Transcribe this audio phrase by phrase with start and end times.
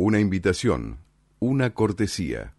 [0.00, 0.96] una invitación,
[1.40, 2.54] una cortesía.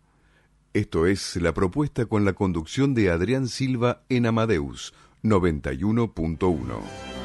[0.73, 7.20] Esto es la propuesta con la conducción de Adrián Silva en Amadeus 91.1.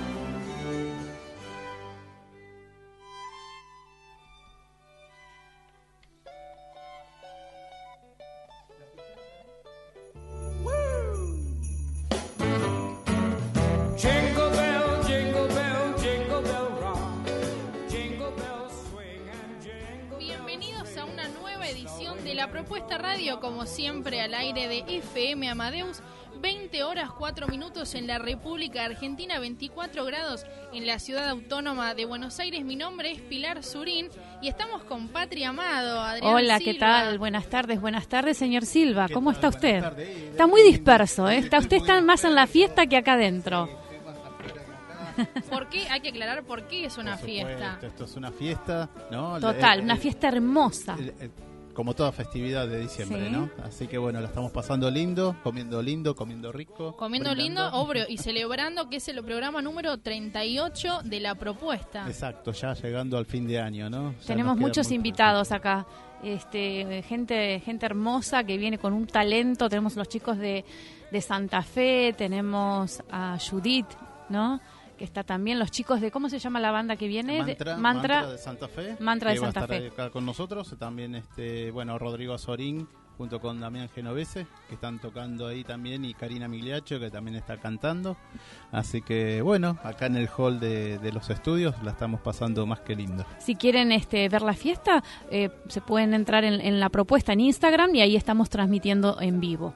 [24.56, 26.00] FM Amadeus,
[26.40, 32.06] 20 horas 4 minutos en la República Argentina, 24 grados en la ciudad autónoma de
[32.06, 32.64] Buenos Aires.
[32.64, 34.08] Mi nombre es Pilar Surín
[34.40, 36.00] y estamos con Patria Amado.
[36.00, 37.18] Adrián Hola, ¿qué tal?
[37.18, 39.08] Buenas tardes, buenas tardes, señor Silva.
[39.12, 39.84] ¿Cómo está usted?
[40.30, 41.36] Está muy disperso, ¿eh?
[41.36, 43.68] Está usted está más en la fiesta que acá adentro.
[45.50, 45.86] ¿Por qué?
[45.90, 47.78] Hay que aclarar por qué es una fiesta.
[47.82, 49.38] Esto es una fiesta, ¿no?
[49.38, 50.96] Total, una fiesta hermosa
[51.76, 53.50] como toda festividad de diciembre, ¿no?
[53.62, 56.96] Así que bueno, la estamos pasando lindo, comiendo lindo, comiendo rico.
[56.96, 62.06] Comiendo lindo, obvio, y celebrando que es el programa número 38 de la propuesta.
[62.06, 64.14] Exacto, ya llegando al fin de año, ¿no?
[64.26, 65.86] Tenemos muchos invitados acá.
[66.22, 69.68] Este, gente, gente hermosa que viene con un talento.
[69.68, 70.64] Tenemos los chicos de,
[71.12, 73.92] de Santa Fe, tenemos a Judith,
[74.30, 74.62] ¿no?
[74.96, 78.26] Que está también los chicos de cómo se llama la banda que viene Mantra, Mantra,
[78.26, 79.88] de Santa Fe Mantra de Santa va a estar Fe.
[79.88, 80.74] acá con nosotros.
[80.78, 86.12] También este bueno Rodrigo Azorín junto con Damián Genovese que están tocando ahí también y
[86.12, 88.16] Karina Migliacho que también está cantando.
[88.72, 92.94] Así que bueno acá en el hall de, los estudios la estamos pasando más que
[92.94, 93.24] lindo.
[93.38, 97.94] Si quieren este ver la fiesta eh, se pueden entrar en, la propuesta en Instagram
[97.94, 99.74] y ahí estamos transmitiendo en vivo.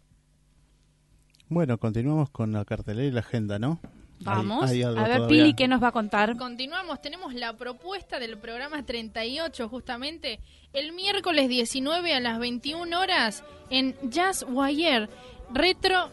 [1.49, 3.81] Bueno, continuamos con la cartelera y la agenda, ¿no?
[4.21, 4.71] Vamos.
[4.71, 6.37] a ver, Pili, ¿qué nos va a contar?
[6.37, 7.03] Continuamos.
[7.03, 10.41] Tenemos la propuesta del programa 38, justamente
[10.73, 15.09] el miércoles 19 a las 21 horas en Jazz Wire.
[15.53, 16.11] Retro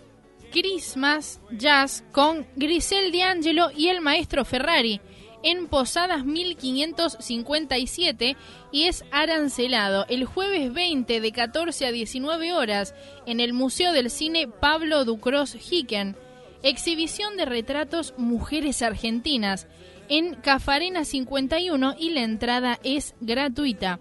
[0.51, 5.01] Christmas Jazz con Grisel D'Angelo y el maestro Ferrari
[5.44, 8.35] en Posadas 1557
[8.72, 12.94] y es arancelado el jueves 20 de 14 a 19 horas
[13.25, 16.16] en el Museo del Cine Pablo Ducros Hicken.
[16.63, 19.68] Exhibición de retratos Mujeres Argentinas
[20.09, 24.00] en Cafarena 51 y la entrada es gratuita.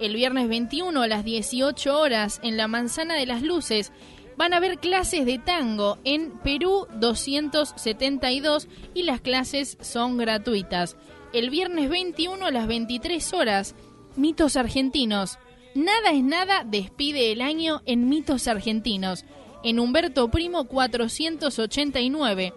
[0.00, 3.92] El viernes 21 a las 18 horas en la Manzana de las Luces
[4.36, 10.96] van a haber clases de tango en Perú 272 y las clases son gratuitas.
[11.32, 13.74] El viernes 21 a las 23 horas,
[14.16, 15.38] Mitos Argentinos.
[15.74, 19.24] Nada es nada despide el año en Mitos Argentinos,
[19.64, 22.54] en Humberto Primo 489.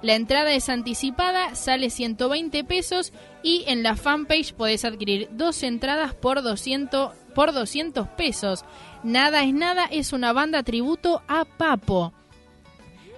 [0.00, 3.12] La entrada es anticipada, sale 120 pesos
[3.42, 8.64] y en la fanpage podés adquirir dos entradas por 200, por 200 pesos.
[9.04, 12.12] Nada es nada es una banda tributo a Papo.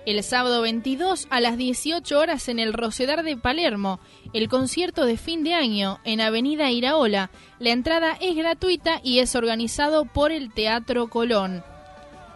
[0.04, 3.98] El sábado 22 a las 18 horas en el Rosedar de Palermo,
[4.34, 7.30] el concierto de fin de año en Avenida Iraola.
[7.58, 11.64] La entrada es gratuita y es organizado por el Teatro Colón.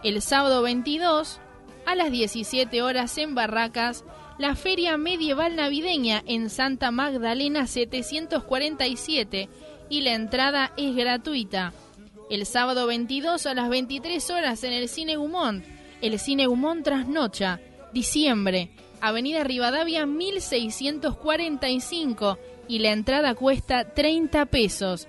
[0.03, 1.39] El sábado 22
[1.85, 4.05] a las 17 horas en Barracas,
[4.39, 9.49] la Feria Medieval Navideña en Santa Magdalena 747
[9.89, 11.73] y la entrada es gratuita.
[12.27, 15.63] El sábado 22 a las 23 horas en el Cine Gumont,
[16.01, 17.59] el Cine Gumont Trasnocha,
[17.93, 25.07] diciembre, Avenida Rivadavia 1645 y la entrada cuesta 30 pesos.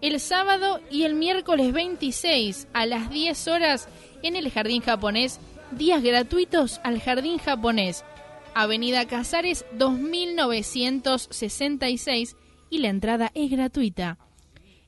[0.00, 3.86] El sábado y el miércoles 26 a las 10 horas
[4.22, 5.40] en el Jardín Japonés,
[5.70, 8.06] días gratuitos al Jardín Japonés,
[8.54, 12.36] Avenida Casares 2966
[12.70, 14.23] y la entrada es gratuita.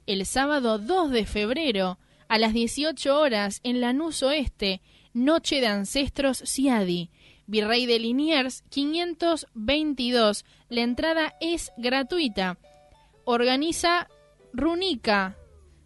[0.06, 1.98] El sábado 2 de febrero
[2.28, 4.80] a las 18 horas en Lanús Oeste,
[5.12, 7.10] Noche de Ancestros Ciadi,
[7.48, 10.44] Virrey de Liniers 522.
[10.68, 12.56] La entrada es gratuita.
[13.24, 14.08] Organiza
[14.52, 15.36] Runica.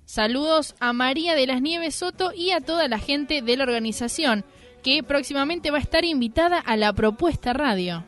[0.04, 4.44] Saludos a María de las Nieves Soto y a toda la gente de la organización,
[4.82, 8.04] que próximamente va a estar invitada a la propuesta radio.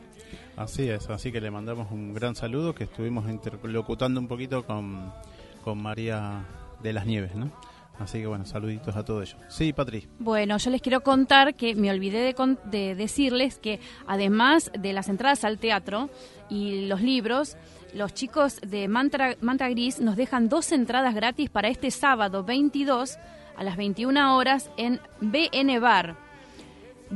[0.57, 5.11] Así es, así que le mandamos un gran saludo, que estuvimos interlocutando un poquito con,
[5.63, 6.45] con María
[6.81, 7.51] de las Nieves, ¿no?
[7.99, 9.41] Así que bueno, saluditos a todos ellos.
[9.49, 10.07] Sí, Patri.
[10.19, 15.09] Bueno, yo les quiero contar que me olvidé de, de, decirles que además de las
[15.09, 16.09] entradas al teatro
[16.49, 17.55] y los libros,
[17.93, 23.17] los chicos de Mantra, Mantra Gris nos dejan dos entradas gratis para este sábado 22
[23.55, 26.22] a las 21 horas en BN Bar.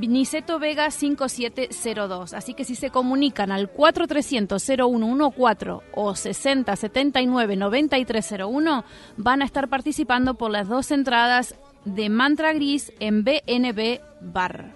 [0.05, 2.33] Niceto Vega 5702.
[2.33, 8.83] Así que si se comunican al 4300-0114 o 6079-9301,
[9.17, 11.55] van a estar participando por las dos entradas
[11.85, 14.75] de Mantra Gris en BNB Bar.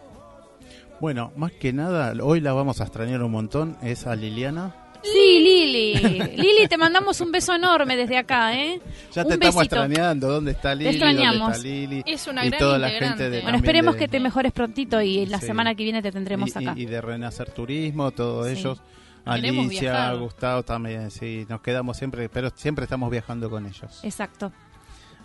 [1.00, 5.40] Bueno, más que nada, hoy la vamos a extrañar un montón, es a Liliana, Sí,
[5.40, 5.94] Lili.
[6.38, 8.82] Lili, te mandamos un beso enorme desde acá, ¿eh?
[9.14, 10.28] Ya te estamos extrañando.
[10.28, 10.92] ¿Dónde está Lili?
[10.92, 11.58] Te extrañamos.
[12.06, 15.40] Es una y toda la gente de, Bueno, esperemos que te mejores prontito y la
[15.40, 16.74] semana que viene te tendremos acá.
[16.76, 18.82] Y, de Renacer Turismo, todos ellos.
[19.24, 24.00] Alicia, Gustavo también, sí, nos quedamos siempre, pero siempre estamos viajando con ellos.
[24.04, 24.52] Exacto.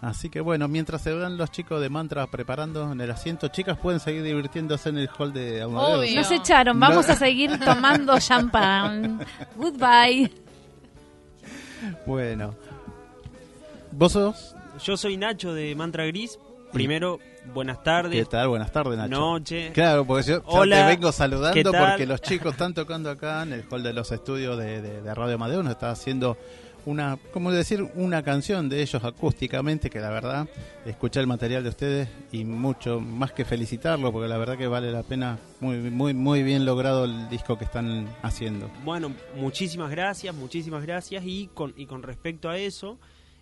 [0.02, 3.78] Así que bueno, mientras se van los chicos de Mantra preparando en el asiento, chicas
[3.78, 6.14] pueden seguir divirtiéndose en el hall de Amadeus.
[6.14, 9.25] Nos echaron, vamos a seguir tomando champán.
[9.56, 10.31] Goodbye.
[12.06, 12.54] Bueno.
[13.93, 14.54] ¿Vos sos?
[14.84, 16.38] Yo soy Nacho de Mantra Gris.
[16.72, 17.19] Primero,
[17.54, 18.12] buenas tardes.
[18.12, 18.48] ¿Qué tal?
[18.48, 19.08] Buenas tardes, Nacho.
[19.08, 19.70] Noche.
[19.72, 23.82] Claro, porque yo te vengo saludando porque los chicos están tocando acá en el hall
[23.82, 25.64] de los estudios de, de Radio Amadeus.
[25.64, 26.37] Nos está haciendo
[26.87, 30.49] una, como decir, una canción de ellos acústicamente que la verdad
[30.87, 34.91] escuché el material de ustedes y mucho más que felicitarlo porque la verdad que vale
[34.93, 38.71] la pena, muy muy muy bien logrado el disco que están haciendo.
[38.85, 42.99] Bueno, muchísimas gracias, muchísimas gracias y con y con respecto a eso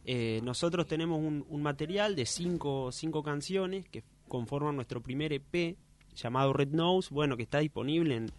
[0.06, 5.76] eh, nosotros tenemos un, un, material de cinco, cinco canciones que conforman nuestro primer EP
[6.16, 8.32] llamado Red Nose, bueno que está disponible en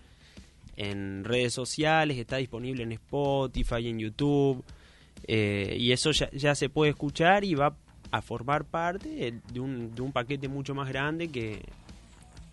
[0.77, 4.63] en redes sociales, está disponible en Spotify, en YouTube.
[5.27, 7.75] Eh, y eso ya, se puede escuchar y va
[8.11, 11.63] a formar parte de un, de un paquete mucho más grande que,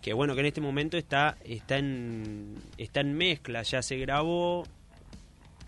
[0.01, 4.63] que bueno que en este momento está está en está en mezcla ya se grabó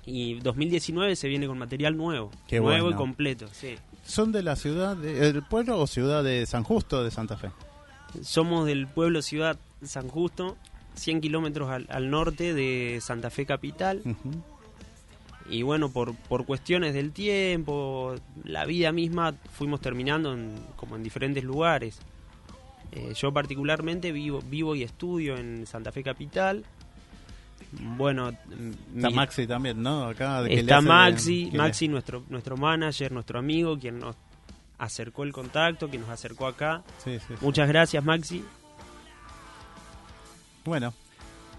[0.06, 3.76] y 2019 se viene con material nuevo nuevo y completo sí.
[4.04, 7.52] son de la ciudad del pueblo o ciudad de San Justo de Santa Fe
[8.24, 10.58] somos del pueblo ciudad San Justo
[10.96, 14.02] 100 kilómetros al, norte de Santa Fe capital
[15.50, 21.04] y bueno, por, por cuestiones del tiempo, la vida misma, fuimos terminando en, como en
[21.04, 22.00] diferentes lugares.
[22.92, 26.64] Eh, yo particularmente vivo, vivo y estudio en Santa Fe Capital.
[27.72, 28.30] Bueno,
[28.96, 30.06] está Maxi también, ¿no?
[30.06, 34.16] Acá está Maxi, Maxi nuestro nuestro manager, nuestro amigo, quien nos
[34.78, 36.84] acercó el contacto, quien nos acercó acá.
[37.42, 38.46] Muchas gracias, Maxi.
[40.64, 40.94] Bueno,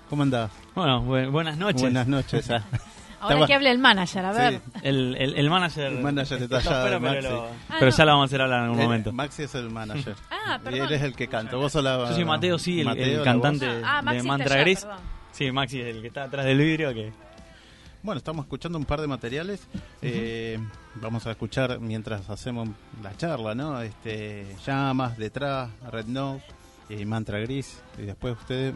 [0.09, 0.51] ¿cómo andás?
[0.75, 1.83] Bueno, buenas noches.
[1.83, 2.49] Buenas noches.
[3.21, 4.61] Ahora que hable el manager, a ver.
[4.83, 5.93] El, el, manager.
[5.93, 6.99] El manager está allá.
[7.01, 9.13] pero, pero, ya la vamos a hacer hablar en algún momento.
[9.13, 10.15] Maxi es el manager.
[10.31, 10.81] ah, perdón.
[10.81, 11.57] Y él es el que canta.
[11.57, 14.87] Vos la, Yo soy Mateo, sí, el, cantante ah, de Mantra Gris.
[15.33, 16.95] Sí, Maxi es el que está atrás del vidrio.
[16.95, 17.13] que
[18.03, 19.67] Bueno, estamos escuchando un par de materiales.
[20.03, 20.59] eh,
[20.95, 22.69] vamos a escuchar mientras hacemos
[23.03, 23.81] la charla, ¿no?
[23.81, 26.45] Este, llamas, detrás, Red Nose,
[26.89, 27.83] y Mantra Gris.
[27.99, 28.75] Y después ustedes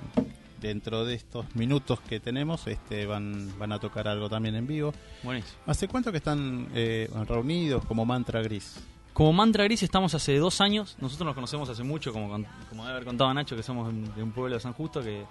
[0.61, 4.93] dentro de estos minutos que tenemos este, van, van a tocar algo también en vivo.
[5.23, 5.55] Buenísimo.
[5.67, 8.81] ¿Hace cuánto que están eh, reunidos como Mantra Gris?
[9.12, 10.97] Como Mantra Gris estamos hace dos años.
[11.00, 12.29] Nosotros nos conocemos hace mucho, como,
[12.69, 15.25] como debe haber contado Nacho, que somos de un pueblo de San Justo, que,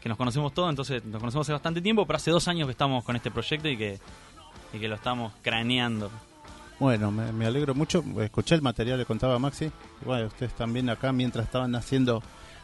[0.00, 2.72] que nos conocemos todos, entonces nos conocemos hace bastante tiempo, pero hace dos años que
[2.72, 3.98] estamos con este proyecto y que,
[4.72, 6.10] y que lo estamos craneando.
[6.78, 8.04] Bueno, me, me alegro mucho.
[8.20, 9.70] Escuché el material, le contaba Maxi.
[10.04, 12.22] Bueno, ustedes también acá mientras estaban haciendo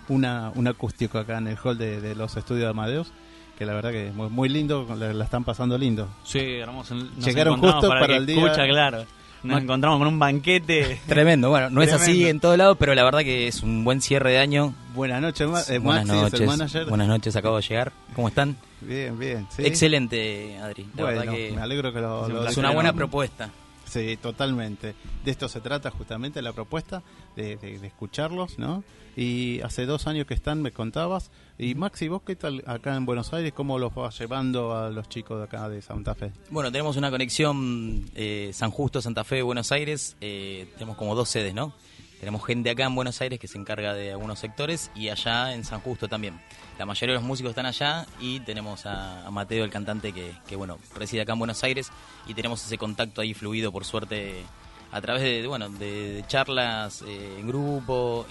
[0.09, 3.13] una, un acústico acá en el hall de, los estudios de Amadeus.
[3.59, 6.09] que la verdad que es muy, muy lindo, la, la están pasando lindo.
[6.25, 6.95] Sí, hermoso.
[6.95, 9.05] Nos Llegaron justo para que el día- Escucha, claro.
[9.45, 11.01] Nos encontramos con un banquete.
[11.09, 14.01] Tremendo, bueno, no es así en todo lado, pero la verdad que es un buen
[14.01, 14.73] cierre de año.
[14.95, 16.87] Buenas noches, Ma- eh, Buenas Maxi, noches, el manager.
[16.89, 17.93] buenas noches, acabo de llegar.
[18.15, 18.57] ¿Cómo están?
[18.81, 19.47] Bien, bien.
[19.51, 19.63] sí.
[19.67, 20.85] Excelente, Adri.
[20.97, 23.51] La Bueno, verdad que me alegro que lo, lo es una buena propuesta.
[23.85, 24.95] Sí, totalmente.
[25.25, 27.03] De esto se trata justamente la propuesta,
[27.35, 28.85] de, de- de escucharlos, ¿no?
[29.17, 31.31] Y hace dos años que están, me contabas.
[31.59, 33.53] Y Maxi, ¿vos qué tal acá en Buenos Aires?
[33.53, 36.33] ¿Cómo los vas llevando a los chicos de acá de Santa Fe?
[36.51, 40.17] Bueno, tenemos una conexión eh, San Justo, Santa Fe, Buenos Aires.
[40.21, 41.75] Eh, tenemos como dos sedes, ¿no?
[42.21, 45.65] Tenemos gente acá en Buenos Aires que se encarga de algunos sectores y allá en
[45.65, 46.41] San Justo también.
[46.79, 50.33] La mayoría de los músicos están allá y tenemos a, a Mateo, el cantante, que,
[50.47, 51.91] que, bueno, reside acá en Buenos Aires
[52.29, 54.45] y tenemos ese contacto ahí fluido, por suerte,
[54.93, 58.25] a través de, bueno, de, de charlas eh, en grupo.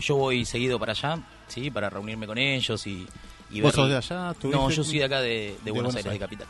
[0.00, 1.70] Yo voy seguido para allá, ¿sí?
[1.70, 3.06] Para reunirme con ellos y,
[3.50, 4.34] y ¿Vos ver- sos de allá?
[4.44, 6.18] No, yo soy de acá de, de Buenos, Buenos Aires, de.
[6.18, 6.46] Capital.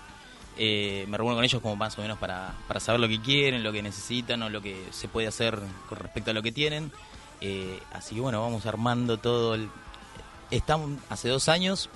[0.56, 3.62] Eh, me reúno con ellos como más o menos para, para saber lo que quieren,
[3.62, 6.90] lo que necesitan o lo que se puede hacer con respecto a lo que tienen.
[7.40, 9.54] Eh, así que bueno, vamos armando todo.
[9.54, 9.68] El...
[10.50, 11.88] Estamos hace dos años,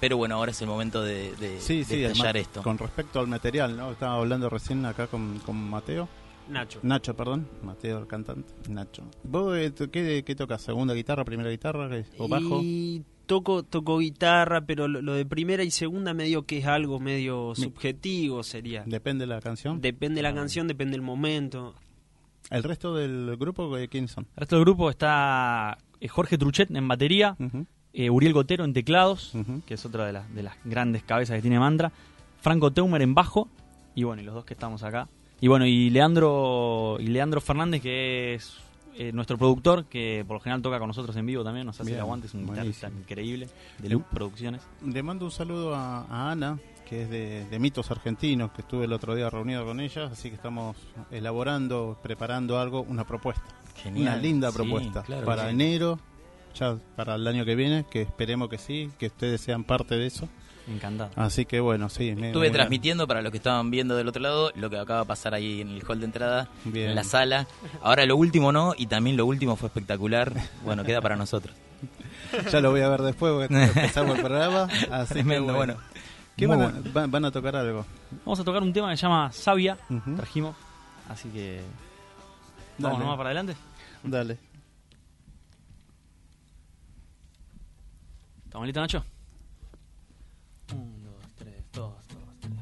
[0.00, 2.62] pero bueno, ahora es el momento de, de, Sí, de esto.
[2.62, 3.90] con respecto al material, ¿no?
[3.92, 6.08] Estaba hablando recién acá con, con Mateo.
[6.50, 6.80] Nacho.
[6.82, 7.46] Nacho, perdón.
[7.62, 8.52] Mateo, el cantante.
[8.68, 9.02] Nacho.
[9.24, 10.62] ¿Vos eh, qué, qué tocas?
[10.62, 12.04] ¿Segunda guitarra, primera guitarra qué?
[12.18, 12.60] o bajo?
[12.62, 16.98] Y toco, toco guitarra, pero lo, lo de primera y segunda medio que es algo
[17.00, 18.82] medio Mi- subjetivo sería.
[18.86, 19.80] Depende de la canción.
[19.80, 21.74] Depende la canción, depende el momento.
[22.50, 24.24] ¿El resto del grupo eh, quiénes son?
[24.34, 27.36] El resto del grupo está eh, Jorge Truchet en batería,
[27.92, 29.32] eh, Uriel Gotero en teclados,
[29.66, 31.92] que es otra de las, de las grandes cabezas que tiene Mandra,
[32.40, 33.48] Franco Teumer en bajo,
[33.94, 35.08] y bueno, y los dos que estamos acá.
[35.40, 38.56] Y bueno, y Leandro, y Leandro Fernández, que es
[38.96, 41.92] eh, nuestro productor, que por lo general toca con nosotros en vivo también, nos hace
[41.94, 44.62] el aguante, es un guitarrista increíble de Loop Producciones.
[44.84, 48.86] Le mando un saludo a, a Ana, que es de, de Mitos Argentinos, que estuve
[48.86, 50.76] el otro día reunido con ella, así que estamos
[51.12, 53.44] elaborando, preparando algo, una propuesta.
[53.76, 54.14] Genial.
[54.14, 55.50] Una linda Sí, propuesta claro para sí.
[55.50, 56.00] enero,
[56.56, 60.06] ya para el año que viene, que esperemos que sí, que ustedes sean parte de
[60.06, 60.28] eso.
[60.68, 61.10] Encantado.
[61.16, 62.10] Así que bueno, sí.
[62.10, 65.32] Estuve transmitiendo para los que estaban viendo del otro lado lo que acaba de pasar
[65.34, 66.90] ahí en el hall de entrada, Bien.
[66.90, 67.46] en la sala.
[67.82, 70.32] Ahora lo último no, y también lo último fue espectacular.
[70.64, 71.56] Bueno, queda para nosotros.
[72.52, 74.64] Ya lo voy a ver después, porque empezamos el programa.
[74.90, 75.76] Así que Tremendo, bueno.
[76.36, 76.90] ¿Qué Muy van a, bueno.
[76.92, 77.86] van- van a tocar algo?
[78.26, 79.78] Vamos a tocar un tema que se llama Sabia,
[80.16, 80.54] trajimos,
[81.08, 81.56] así que...
[81.56, 81.64] Dale.
[82.78, 83.56] Vamos nomás para adelante.
[84.04, 84.36] Dale.
[88.44, 89.04] ¿Estamos listos, Nacho?
[90.72, 91.24] Un, dos,
[91.72, 92.58] dos, dos, tres.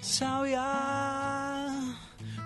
[0.00, 1.68] Sabia,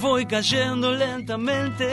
[0.00, 1.88] voy cayendo lentamente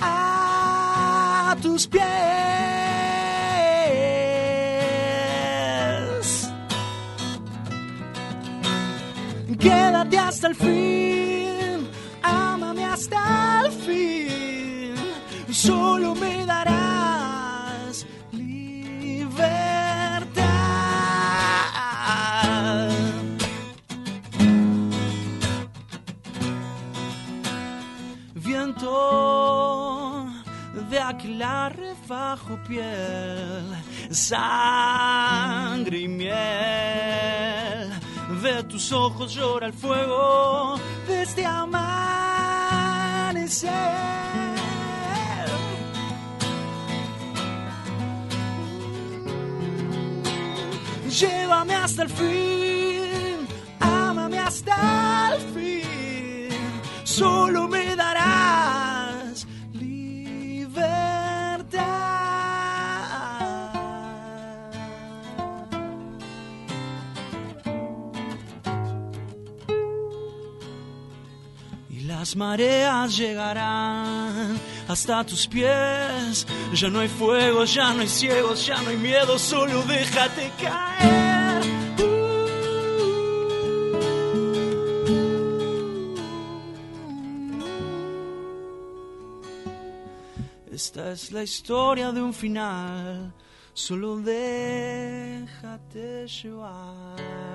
[0.00, 2.93] a tus pies.
[9.64, 11.88] Quédate hasta el fin,
[12.22, 14.94] ámame hasta el fin,
[15.50, 19.54] solo me darás libertad.
[28.34, 30.26] Viento
[30.90, 33.64] de aquelarre bajo piel,
[34.10, 37.94] sangre y miel.
[38.28, 41.84] De tus ojos llora el fuego de este amanecer.
[51.20, 53.46] Llévame hasta el fin,
[53.78, 56.48] ámame hasta el fin,
[57.04, 57.83] solo me
[72.36, 76.46] Mareas llegarán hasta tus pies.
[76.72, 81.14] Ya no hay fuego, ya no hay ciegos, ya no hay miedo, solo déjate caer.
[90.72, 93.32] Esta es la historia de un final,
[93.72, 95.46] solo déjate
[96.26, 97.53] llevar.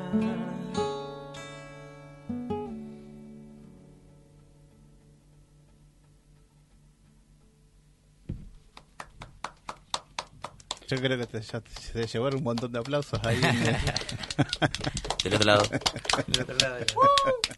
[10.90, 13.40] Yo creo que te, ya te, llevaron un montón de aplausos ahí.
[15.24, 15.64] Del otro lado.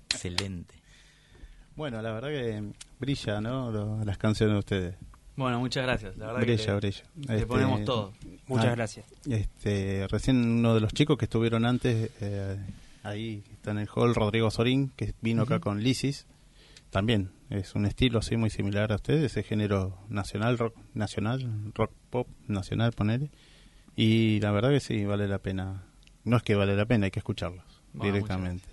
[0.09, 0.75] Excelente.
[1.75, 2.63] bueno, la verdad que
[2.99, 3.71] brilla, ¿no?
[3.71, 4.95] Lo- las canciones de ustedes.
[5.35, 6.17] Bueno, muchas gracias.
[6.17, 7.03] La verdad Brilla, que le- brilla.
[7.15, 8.13] Le Este, ponemos todo.
[8.47, 9.05] Muchas Ah, gracias.
[9.29, 12.57] Este, recién uno de los chicos que estuvieron antes, eh,
[13.03, 16.25] ahí está en el hall, Rodrigo Sorín, que vino acá con Lisis.
[16.89, 21.91] También es un estilo así muy similar a ustedes, ese género nacional, rock nacional, rock
[22.09, 23.29] pop nacional, ponele.
[23.95, 25.83] Y la verdad que sí, vale la pena.
[26.23, 28.69] No es que vale la pena, hay que escucharlos Bueno, directamente.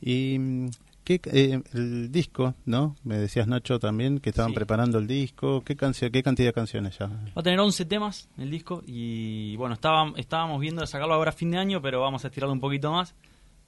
[0.00, 0.68] Y mm,
[1.04, 2.94] ¿qué, eh, el disco, ¿no?
[3.04, 4.56] Me decías Nacho también que estaban Sí.
[4.56, 5.62] preparando el disco.
[5.64, 7.06] ¿Qué, canción, ¿Qué cantidad de canciones ya?
[7.06, 11.30] Va a tener 11 temas el disco y bueno, estábamos, estábamos viendo de sacarlo ahora
[11.30, 13.14] a fin de año, pero vamos a estirarlo un poquito más.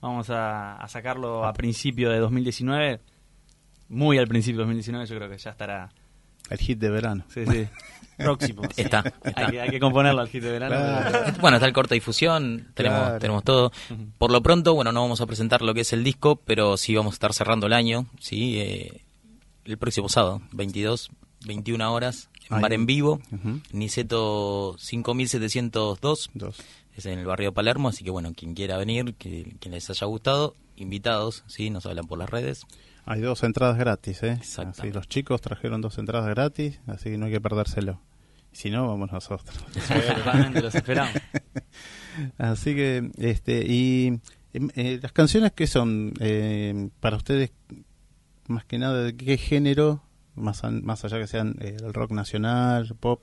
[0.03, 3.01] Vamos a, a sacarlo a principio de 2019,
[3.89, 5.91] muy al principio de 2019, yo creo que ya estará.
[6.49, 7.25] El hit de verano.
[7.29, 7.67] Sí, sí.
[8.17, 8.63] Próximo.
[8.77, 9.03] Está.
[9.35, 10.75] hay, que, hay que componerlo al hit de verano.
[10.77, 11.11] Claro.
[11.27, 13.19] pero- Bueno, está el corte difusión, tenemos, Claro.
[13.19, 13.73] tenemos todo.
[14.19, 16.95] Por lo pronto, bueno, no vamos a presentar lo que es el disco, pero sí
[16.95, 18.59] vamos a estar cerrando el año, ¿sí?
[18.59, 19.03] Eh,
[19.65, 21.11] el próximo sábado, 22,
[21.47, 22.63] 21 horas, en Ahí.
[22.63, 23.61] bar en vivo, Ujú.
[23.73, 26.57] Niceto 5702, Dos.
[26.97, 30.07] es en el barrio Palermo, así que bueno, quien quiera venir, que, quien les haya
[30.07, 31.71] gustado, invitados, ¿sí?
[31.71, 32.63] Nos hablan por las redes.
[33.07, 34.39] Hay dos entradas gratis, ¿eh?
[34.71, 38.01] Así, los chicos trajeron dos entradas gratis, así que no hay que perdérselo.
[38.53, 39.55] Si no, vamos nosotros.
[40.63, 41.13] Los esperamos.
[42.39, 44.19] así que, este, y
[44.55, 47.53] em, eh, las canciones que son eh, para ustedes,
[48.49, 50.03] más que nada, ¿de qué género,
[50.35, 53.23] más, an- más allá que sean eh, el rock nacional, pop,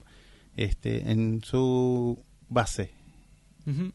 [0.55, 2.91] este, en su base?
[3.65, 3.91] Ujú.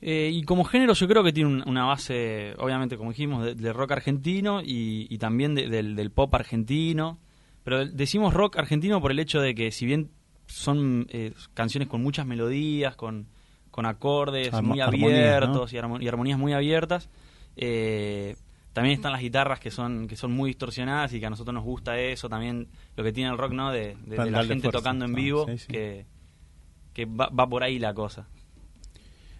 [0.00, 3.54] Eh, y como género yo creo que tiene un- una base, obviamente como dijimos, de,
[3.54, 7.18] de rock argentino y, y también de- del, del pop argentino.
[7.64, 10.10] Pero decimos rock argentino por el hecho de que si bien
[10.46, 13.26] son eh, canciones con muchas melodías, con,
[13.70, 17.10] con acordes Armo- muy abiertos y, armo- y armonías muy abiertas,
[17.56, 18.36] eh,
[18.72, 21.64] también están las guitarras que son que son muy distorsionadas y que a nosotros nos
[21.64, 23.72] gusta eso, también lo que tiene el rock, ¿no?
[23.72, 24.70] De, la gente fuerza.
[24.78, 25.66] tocando en Ah, vivo, sí, sí.
[25.66, 26.06] que,
[26.94, 28.28] que va, va por ahí la cosa.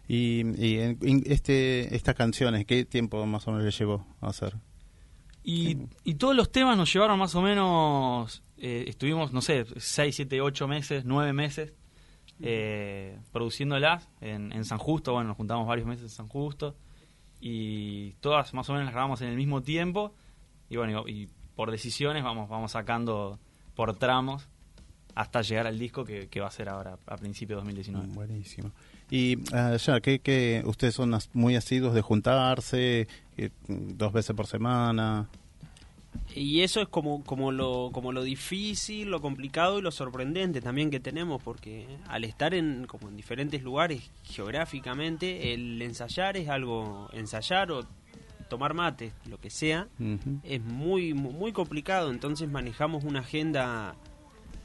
[0.09, 4.29] Y, y en- en este, estas canciones, ¿qué tiempo más o menos le llevó a
[4.29, 4.55] hacer?
[5.45, 10.17] Y, y todos los temas nos llevaron más o menos, eh, estuvimos, no sé, 6,
[10.17, 11.73] 7, 8 meses, 9 meses
[12.41, 15.13] eh, produciéndolas en, en San Justo.
[15.13, 16.77] Bueno, nos juntamos varios meses en San Justo
[17.41, 20.15] y todas más o menos las grabamos en el mismo tiempo.
[20.71, 23.39] Y bueno, y, y por decisiones vamos, vamos sacando
[23.75, 24.49] por tramos
[25.15, 28.07] hasta llegar al disco que, que va a ser ahora a principios de 2019.
[28.15, 28.73] Buenísimo.
[29.11, 34.47] Y allá, ¿qué, qué, ustedes son as- muy asiduos de juntarse eh, dos veces por
[34.47, 35.29] semana?
[36.35, 40.91] Y eso es como, como, lo, como lo difícil, lo complicado y lo sorprendente también
[40.91, 47.09] que tenemos, porque al estar en, como en diferentes lugares geográficamente, el ensayar es algo,
[47.13, 47.85] ensayar o
[48.49, 50.41] tomar mate, lo que sea, Ujú.
[50.43, 53.95] es muy, mu- muy complicado, entonces manejamos una agenda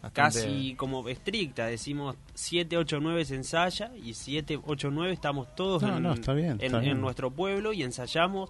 [0.04, 5.56] Bastante- casi como estricta, decimos 7, 8, 9 se ensaya y 7, 8, 9 estamos
[5.56, 7.02] todos No, en, no, está bien, en- está en bien.
[7.02, 8.50] nuestro pueblo y ensayamos,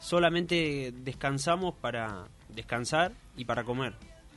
[0.00, 3.94] solamente descansamos para descansar y para comer.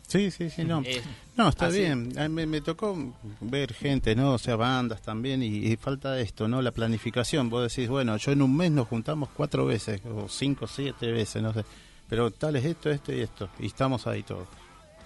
[0.07, 0.81] Sí, sí, sí, no.
[0.85, 1.01] Eh,
[1.35, 1.79] No, está así.
[1.79, 2.09] bien.
[2.29, 2.95] Me, me tocó
[3.41, 4.33] ver gente, ¿no?
[4.33, 6.61] O sea, bandas también y, y falta esto, ¿no?
[6.61, 7.49] La planificación.
[7.49, 11.41] Vos decís, bueno, yo en un mes nos juntamos cuatro veces o cinco, siete veces,
[11.41, 11.65] no sé.
[12.07, 13.49] Pero tal es esto, esto y esto.
[13.59, 14.47] Y estamos ahí todos,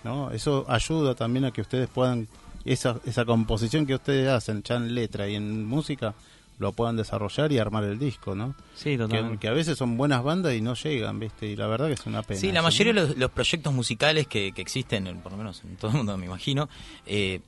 [0.04, 0.32] ¿no?
[0.32, 2.28] Eso ayuda también a que ustedes puedan,
[2.66, 6.14] esa, esa composición que ustedes hacen, ya en letra y en música,
[6.60, 8.54] lo puedan desarrollar y armar el disco, ¿no?
[8.76, 9.38] Sí, totalmente.
[9.40, 11.48] que a veces son buenas bandas y no llegan, ¿viste?
[11.48, 12.40] Y la verdad que es una pena.
[12.40, 15.64] Sí, la mayoría de los, los proyectos musicales que, que existen, en- por lo menos
[15.64, 16.68] en todo el mundo me imagino,
[17.06, 17.40] eh,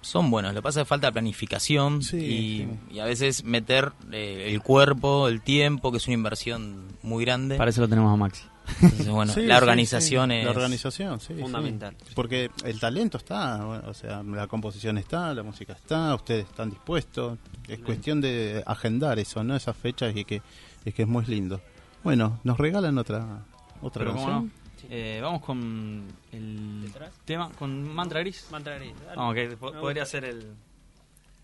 [0.00, 0.54] son buenos.
[0.54, 2.68] Lo que pasa es que falta planificación Sí, y, sí.
[2.94, 7.56] y a veces meter eh, el cuerpo, el tiempo, que es una inversión muy grande.
[7.56, 8.44] Para eso lo tenemos a Maxi.
[8.82, 10.36] Entonces, bueno, Sí, la organización sí.
[10.36, 10.44] es...
[10.44, 11.34] La organización, sí.
[11.34, 11.40] sí.
[11.40, 11.96] Fundamental.
[12.14, 16.70] Porque el talento está, bueno, o sea, la composición está, la música está, ustedes están
[16.70, 17.38] dispuestos.
[17.66, 19.56] Es cuestión de agendar eso, ¿no?
[19.56, 20.42] Esas fechas y que
[20.84, 21.60] es que es muy lindo.
[22.04, 23.44] Bueno, nos regalan otra
[23.80, 24.48] otra Pero
[24.90, 26.92] Eh, vamos con el
[27.24, 28.46] tema, con Mantra Gris.
[28.50, 29.16] Mantra Gris, dale.
[29.16, 30.20] Vamos, que po- Me podría gusta.
[30.20, 30.54] ser el,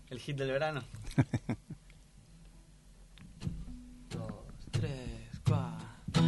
[0.09, 0.81] el hit del verano.
[4.09, 4.31] Dos,
[4.71, 6.23] tres, cuatro.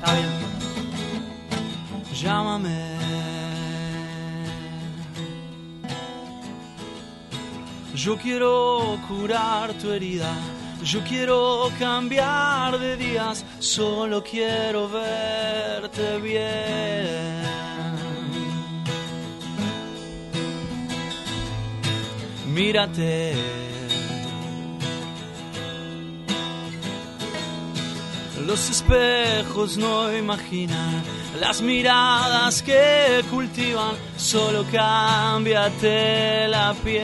[0.00, 0.28] Está bien.
[2.14, 3.01] llámame.
[8.04, 10.34] Yo quiero curar tu herida,
[10.82, 17.42] yo quiero cambiar de días, solo quiero verte bien.
[22.52, 23.34] Mírate.
[28.44, 31.04] Los espejos no imaginan
[31.40, 37.02] las miradas que cultivan, solo cámbiate la piel.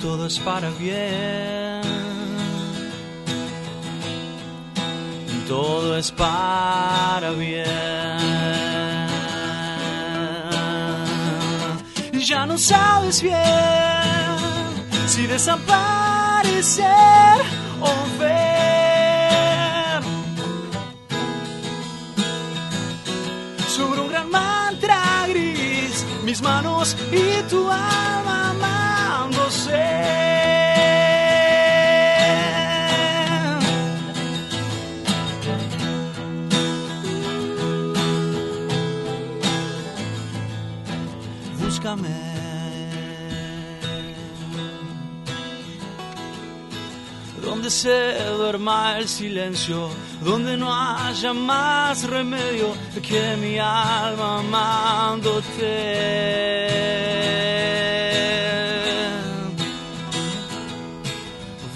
[0.00, 1.82] Todo es para bien.
[5.48, 7.64] Todo es para bien.
[12.26, 13.34] Ya no sabes bien
[15.06, 16.84] si desaparecer
[24.30, 29.84] mantra gris, mis manos y tu alma amándose.
[41.60, 42.34] Búscame
[47.44, 49.88] donde se duerma el silencio,
[50.24, 52.72] donde no haya más remedio
[53.06, 55.44] que mi alma amándote.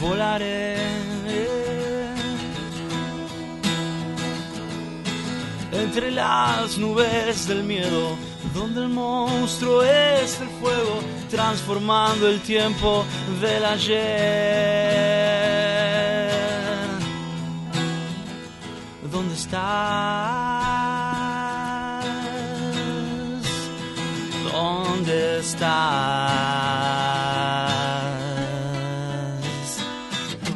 [0.00, 0.76] Volaré
[5.72, 8.16] entre las nubes del miedo,
[8.54, 13.04] donde el monstruo es el fuego, transformando el tiempo
[13.40, 15.17] del ayer.
[19.48, 19.64] Estás?
[24.52, 25.68] ¿Dónde estás?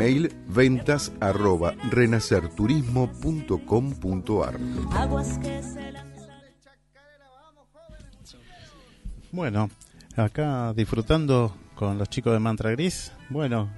[0.00, 4.58] Email ventas arroba renacerturismo.com.ar.
[9.32, 9.70] Bueno,
[10.16, 13.12] acá disfrutando con los chicos de Mantra Gris.
[13.28, 13.68] Bueno,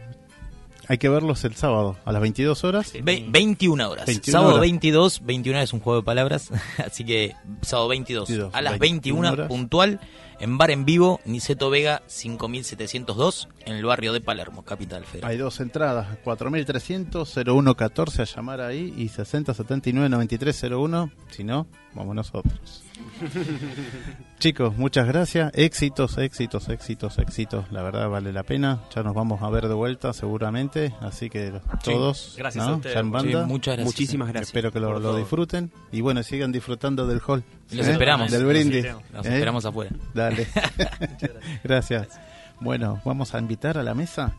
[0.89, 2.93] hay que verlos el sábado a las 22 horas.
[3.03, 4.07] Ve- 21 horas.
[4.07, 4.61] 21 sábado horas.
[4.63, 6.51] 22, 21 es un juego de palabras,
[6.87, 9.49] así que sábado 22, 22, a las 21 21 horas.
[9.49, 10.01] puntual
[10.43, 15.31] en Bar en Vivo, Niceto Vega 5702, en el barrio de Palermo, capital federal.
[15.31, 21.13] Hay dos entradas, 4300-0114 a llamar ahí y 6079-9301.
[21.31, 22.85] Si no, vamos nosotros.
[24.39, 25.53] Chicos, muchas gracias.
[25.55, 27.71] Éxitos, éxitos, éxitos, éxitos.
[27.71, 28.81] La verdad vale la pena.
[28.95, 30.95] Ya nos vamos a ver de vuelta seguramente.
[31.01, 31.53] Así que
[31.85, 32.73] todos, gracias ¿no?
[32.73, 32.95] a ustedes.
[32.95, 33.43] Ya en banda.
[33.43, 33.87] Sí, muchas gracias.
[33.87, 34.49] Muchísimas gracias.
[34.49, 35.71] Espero que lo, disfruten.
[35.93, 37.45] Y bueno, sigan disfrutando del hall.
[37.71, 37.93] Los ¿eh?
[37.93, 38.31] esperamos.
[38.31, 38.87] Del brindis.
[39.13, 39.35] Los ¿eh?
[39.35, 39.91] esperamos afuera.
[40.15, 40.47] Dale.
[41.65, 42.09] gracias.
[42.61, 44.35] Bueno, vamos a invitar a la mesa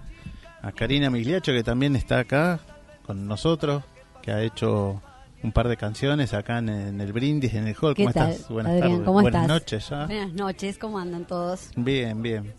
[0.62, 2.60] a Karina Migliacho, que también está acá
[3.06, 3.84] con nosotros,
[4.22, 5.02] que ha hecho
[5.44, 7.94] un par de canciones acá en, en el brindis, en el hall.
[7.94, 8.50] ¿Qué ¿Cómo tal, estás?
[8.50, 8.90] Buenas Adrián?
[8.90, 9.06] tardes.
[9.06, 9.48] ¿Cómo Buenas estás?
[9.48, 10.06] noches ya.
[10.06, 11.70] Buenas noches, ¿cómo andan todos?
[11.76, 12.54] Bien, bien.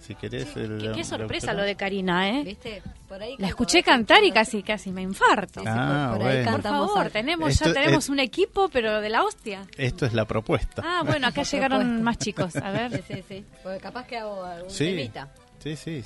[0.00, 0.54] Si querés...
[0.56, 2.44] el- Qué, sorpresa lo de Karina, ¿eh?
[2.44, 2.80] ¿Viste?
[3.08, 5.60] Por ahí La escuché cantar y casi casi me infarto.
[5.60, 6.52] Sí, sí, Ah, por, por ahí bueno.
[6.52, 9.66] Por favor, tenemos Esto ya tenemos es- un equipo, pero de la hostia.
[9.76, 10.82] Esto es la propuesta.
[10.84, 12.04] Ah, bueno, acá llegaron propuesta.
[12.04, 12.56] más chicos.
[12.56, 13.02] A Sí, ver.
[13.08, 13.44] sí, sí.
[13.64, 14.84] Porque capaz que hago algún Sí.
[14.84, 15.28] temita.
[15.58, 16.04] Sí, sí.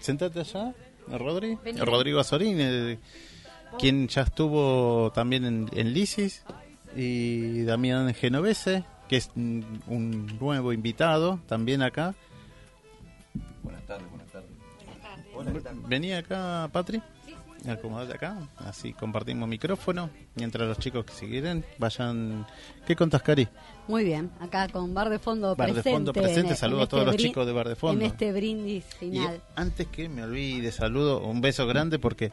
[0.00, 0.72] Sentate allá,
[1.08, 1.58] Rodri.
[1.62, 1.80] Vení.
[1.80, 2.98] Rodrigo Azorín, el-
[3.78, 6.44] quien ya estuvo también en, en Lisis.
[6.94, 12.14] Y Damián Genovese, que es un, nuevo invitado también acá.
[13.62, 15.88] Buenas tardes, buenas tardes.
[15.88, 17.02] Venía acá, Patri.
[17.68, 20.10] Acomodate acá, así compartimos micrófono.
[20.34, 22.44] Mientras los chicos que siguieran vayan.
[22.86, 23.46] ¿Qué contas, Cari?
[23.86, 25.96] Muy bien, acá con Bar de Fondo Bar de presente.
[25.96, 28.04] Fondo presente, en- saludo en a todos este los chicos de Bar de Fondo.
[28.04, 29.40] En este brindis Y final.
[29.54, 32.32] antes que me olvide, saludo, un beso grande porque,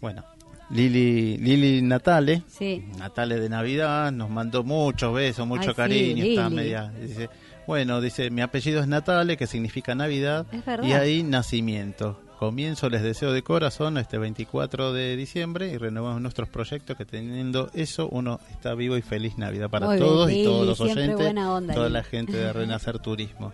[0.00, 0.24] bueno,
[0.70, 2.84] Lili, Lili Natale, Sí.
[2.98, 6.24] Natale de Navidad, nos mandó muchos besos, mucho Ay, sí, cariño.
[6.24, 7.30] está media, dice,
[7.66, 10.46] bueno, dice, mi apellido es Natale, que significa Navidad,
[10.82, 12.20] y ahí nacimiento.
[12.38, 17.68] Comienzo, les deseo de corazón este 24 de diciembre y renovamos nuestros proyectos que teniendo
[17.74, 20.80] eso uno está vivo y feliz Navidad para Muy bien, todos y Lili, todos los
[20.80, 21.92] oyentes, onda, toda Lili.
[21.94, 23.52] la gente de Renacer Turismo.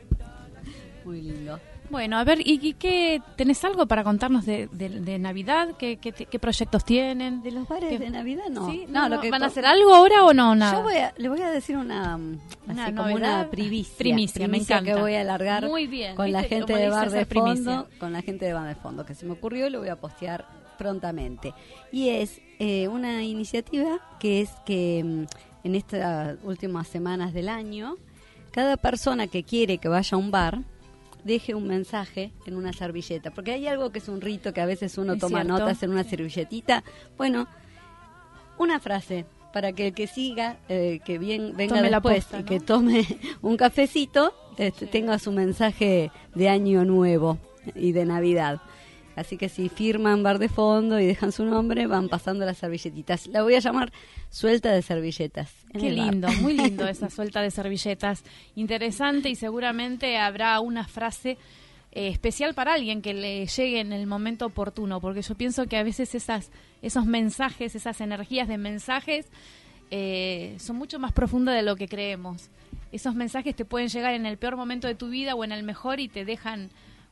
[1.06, 1.58] Muy lindo.
[1.90, 5.68] Bueno, a ver, ¿y, y qué tenés algo para contarnos de, de- de Navidad?
[5.78, 7.42] ¿Qué, qué, qué proyectos tienen?
[7.42, 7.98] ¿De los bares ¿Qué?
[7.98, 8.44] de Navidad?
[8.50, 8.70] No.
[8.70, 8.84] ¿Sí?
[8.88, 10.54] no, No, lo que ¿Van a hacer algo ahora o no?
[10.54, 10.78] Nada.
[10.78, 13.94] Yo voy a- le voy a decir una, mm, Una así como una primicia.
[13.98, 14.94] Primicia, me encanta.
[14.94, 17.24] que voy a alargar Muy bien, con la gente de Bar de.
[17.26, 19.88] Fondo, con la gente de Bar de Fondo, que se me ocurrió y lo voy
[19.90, 20.46] a postear
[20.78, 21.52] prontamente.
[21.92, 27.96] Y es eh, una iniciativa que es que mm, en estas últimas semanas del año,
[28.50, 30.60] cada persona que quiere que vaya a un bar,
[31.24, 34.66] deje un mensaje en una servilleta, porque hay algo que es un rito que a
[34.66, 35.58] veces uno Es toma cierto.
[35.58, 36.84] notas en una servilletita.
[37.16, 37.46] Bueno,
[38.58, 42.38] una frase para que el que siga, eh, que bien venga Tome la después posta,
[42.38, 42.46] y ¿no?
[42.46, 43.06] que tome
[43.42, 47.38] un cafecito, este, tenga su mensaje de año nuevo
[47.74, 48.60] y de Navidad.
[49.16, 53.26] Así que si firman bar de fondo y dejan su nombre, van pasando las servilletitas.
[53.28, 53.92] La voy a llamar
[54.28, 55.52] suelta de servilletas.
[55.72, 56.12] Qué bar.
[56.12, 58.24] lindo, muy lindo esa suelta de servilletas.
[58.56, 61.38] Interesante y seguramente habrá una frase
[61.92, 65.76] eh, especial para alguien que le llegue en el momento oportuno, porque yo pienso que
[65.76, 66.50] a veces esas,
[66.82, 69.28] esos mensajes, esas energías de mensajes
[69.92, 72.50] eh, son mucho más profundas de lo que creemos.
[72.90, 75.62] Esos mensajes te pueden llegar en el peor momento de tu vida o en el
[75.62, 76.70] mejor y te dejan,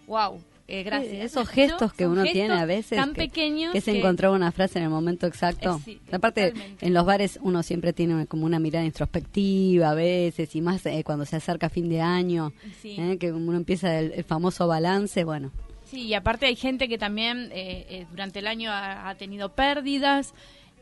[0.08, 0.40] wow,
[0.72, 1.11] eh, gracias.
[1.12, 3.98] Sí, esos gestos que uno gestos tiene a veces tan que, pequeños que se que-
[3.98, 5.76] encontraba una frase en el momento exacto.
[5.80, 6.87] Eh, sí, Aparte, totalmente.
[6.87, 11.02] en los bares uno siempre tiene como una mirada introspectiva a veces y más eh,
[11.04, 12.96] cuando se acerca fin de año, Sí.
[12.98, 15.50] eh, que uno empieza el, el famoso balance, bueno.
[15.85, 19.50] Sí, y aparte hay gente que también eh, eh, durante el año ha, ha tenido
[19.50, 20.32] pérdidas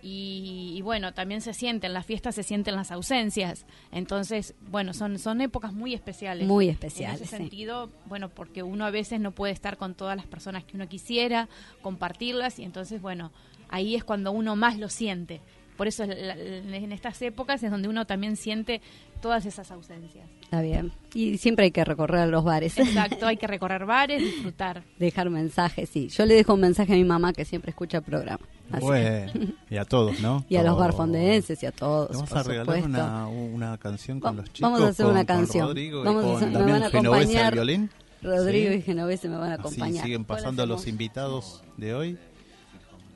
[0.02, 3.66] y, y bueno, también se sienten, las fiestas se sienten las ausencias.
[3.92, 6.46] Entonces, bueno, son, son épocas muy especiales.
[6.46, 7.36] Muy En especiales, ese sí.
[7.36, 10.88] sentido, bueno, porque uno a veces no puede estar con todas las personas que uno
[10.88, 11.48] quisiera,
[11.82, 13.32] compartirlas y entonces, bueno,
[13.68, 15.40] ahí es cuando uno más lo siente.
[15.76, 18.82] Por eso en estas épocas es donde uno también siente
[19.20, 20.28] todas esas ausencias.
[20.42, 20.92] Está bien.
[21.14, 22.76] Y siempre hay que recorrer los bares.
[22.78, 24.82] Exacto, hay que recorrer bares, disfrutar.
[24.98, 26.08] Dejar mensajes, sí.
[26.08, 28.44] Yo le dejo un mensaje a mi mamá que siempre escucha el programa.
[28.72, 28.84] Así.
[28.84, 29.32] Bueno,
[29.68, 30.44] y a todos, ¿no?
[30.48, 32.10] Y a los barfondenses y a todos.
[32.12, 34.70] Vamos por a regalar una, una canción con Va- los chicos.
[34.70, 35.66] vamos a hacer con- una con canción.
[35.68, 37.90] Rodrigo y Vamos a con hacer- me Damián van a acompañar violín.
[38.22, 38.76] Rodrigo Sí.
[38.78, 40.04] y Genovese me van a Así acompañar.
[40.04, 42.18] siguen ¿Cuál pasando los invitados de hoy.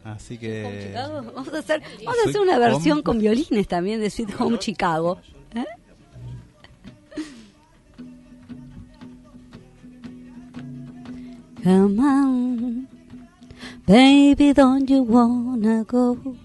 [0.03, 0.93] Así que.
[0.95, 3.03] Vamos a hacer, vamos a hacer una versión Home.
[3.03, 5.19] con violines también de Sweet Home Chicago.
[5.55, 5.65] ¿eh?
[11.65, 12.89] Come on,
[13.87, 16.37] baby, don't you wanna go?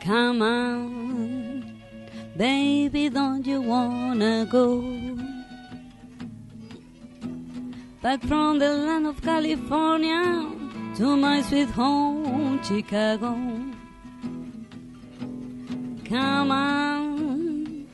[0.00, 1.82] Come on,
[2.34, 4.80] baby, don't you wanna go?
[8.00, 10.48] Back from the land of California
[10.96, 13.36] to my sweet home, Chicago.
[16.06, 17.86] Come on,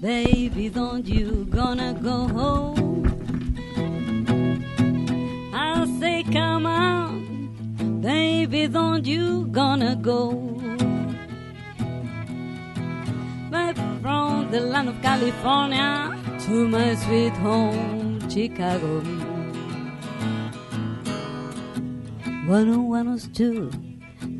[0.00, 2.97] Baby, don't you gonna go home?
[6.00, 10.32] Say, come on, baby, don't you gonna go?
[13.50, 19.00] Back from the land of California to my sweet home, Chicago.
[22.46, 23.70] One on one is two,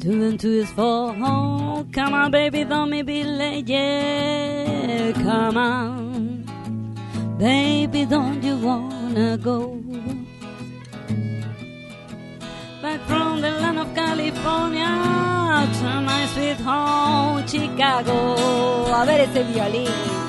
[0.01, 1.15] two and two is four.
[1.19, 3.69] Oh, come on, baby, don't me be late.
[3.69, 6.45] Yeah, come on,
[7.39, 9.78] baby, don't you wanna go?
[14.43, 18.87] California to my sweet home, Chicago.
[18.95, 20.28] A ver ese violín.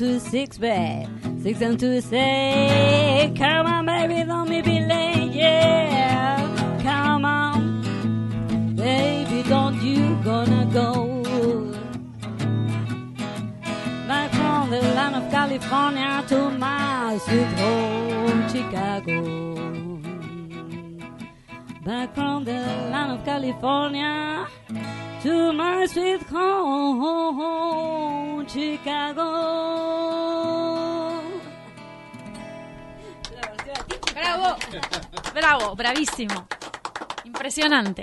[0.00, 1.08] And six, babe.
[1.42, 3.38] Six and two, six.
[3.38, 5.32] Come on, baby, don't me be late.
[5.32, 11.10] Yeah, come on, baby, don't you gonna go?
[14.08, 19.44] Back from the land of California to my sweet home, Chicago.
[21.84, 24.46] Back from the land of California
[25.24, 27.64] to my sweet home,
[28.46, 29.24] Chicago.
[34.12, 34.56] ¡Bravo!
[35.32, 35.74] ¡Bravo!
[35.76, 36.46] ¡Bravísimo!
[37.24, 38.02] Impresionante.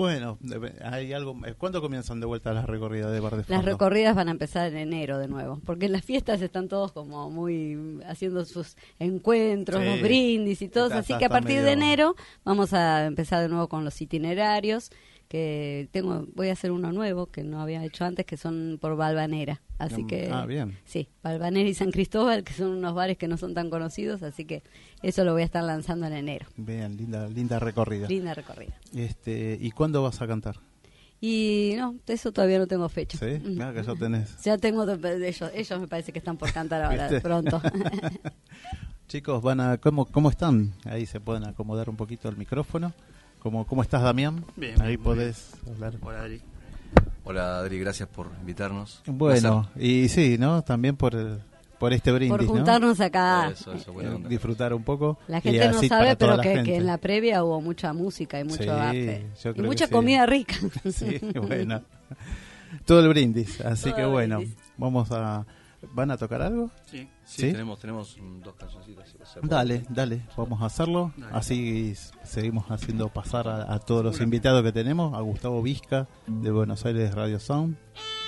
[0.00, 0.38] Bueno,
[0.82, 1.36] hay algo.
[1.46, 3.54] eh, ¿Cuándo comienzan de vuelta las recorridas de Bar de Fondo?
[3.54, 6.92] Las recorridas van a empezar en enero de nuevo, porque en las fiestas están todos
[6.92, 9.86] como muy haciendo sus encuentros, Sí.
[9.86, 13.68] los brindis y todo, así que a partir de enero vamos a empezar de nuevo
[13.68, 14.90] con los itinerarios,
[15.30, 18.96] que tengo voy a hacer uno nuevo que no había hecho antes, que son por
[18.96, 20.76] Balvanera, así Mm, que ah, bien.
[20.84, 24.44] sí, Balvanera y San Cristóbal, que son unos bares que no son tan conocidos, así
[24.44, 24.64] que
[25.04, 26.48] eso lo voy a estar lanzando en enero.
[26.56, 28.08] Vean, linda, linda recorrida.
[28.08, 28.74] Linda recorrida.
[28.92, 30.56] Este, ¿Y cuándo vas a cantar?
[31.20, 33.16] Y no, eso todavía no tengo fecha.
[33.16, 33.40] ¿Sí?
[33.44, 34.42] Mira que ya tenés.
[34.42, 37.62] Ya tengo ellos, ellos me parece que están por cantar ahora pronto.
[39.06, 40.72] Chicos, van a, ¿cómo, ¿cómo están?
[40.86, 42.92] Ahí se pueden acomodar un poquito el micrófono.
[43.40, 44.44] ¿Cómo, cómo estás, Damián?
[44.56, 45.94] Bien, Ahí muy podés hablar.
[46.02, 46.40] Hola Adri.
[47.24, 49.02] Hola Adri, gracias por invitarnos.
[49.06, 50.62] Bueno, y sí, ¿no?
[50.62, 51.38] También por, el-
[51.78, 52.52] por este brindis, por ¿no?
[52.52, 53.48] juntarnos acá.
[53.50, 54.22] Eso, eso, buena Eh.
[54.28, 55.18] Disfrutar un poco.
[55.28, 58.68] La gente no sabe, pero que, en la previa hubo mucha música y mucho Sí,
[58.68, 59.26] arte.
[59.42, 59.92] yo Y creo mucha que sí.
[59.94, 60.54] comida rica.
[60.90, 61.82] Sí, bueno.
[62.84, 63.60] Todo el brindis.
[63.62, 64.56] Así Todo que bueno, brindis.
[64.76, 65.46] vamos a...
[65.94, 66.70] ¿Van a tocar algo?
[66.84, 67.52] Sí, sí, ¿Sí?
[67.52, 69.08] tenemos, tenemos dos cancioncitas.
[69.08, 69.18] si.
[69.42, 71.12] Dale, dale, vamos a hacerlo.
[71.16, 71.32] Dale.
[71.36, 75.14] Así seguimos haciendo pasar a, a todos los invitados que tenemos.
[75.14, 77.76] A Gustavo Vizca, de Buenos Aires Radio Sound.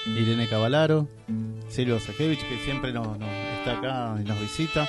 [0.06, 1.08] Irene Cavalaro.
[1.68, 4.88] Silvio Sekevich, que siempre nos, nos está acá y nos visita.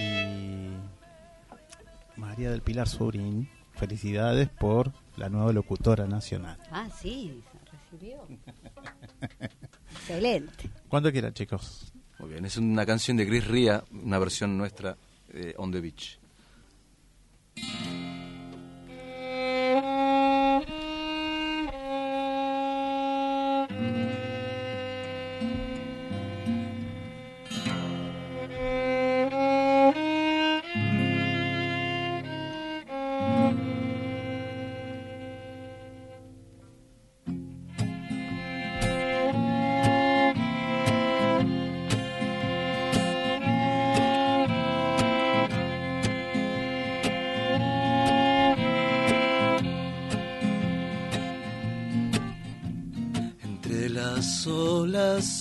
[0.00, 0.76] Y
[2.20, 3.48] María del Pilar Sobrín.
[3.74, 6.58] Felicidades por la nueva locutora nacional.
[6.72, 8.26] ah, sí, se recibió.
[9.92, 10.70] Excelente.
[10.88, 11.92] Cuando quieran, chicos.
[12.18, 14.96] Muy bien, es una canción de Chris Ria, una versión nuestra
[15.32, 16.18] de On the Beach.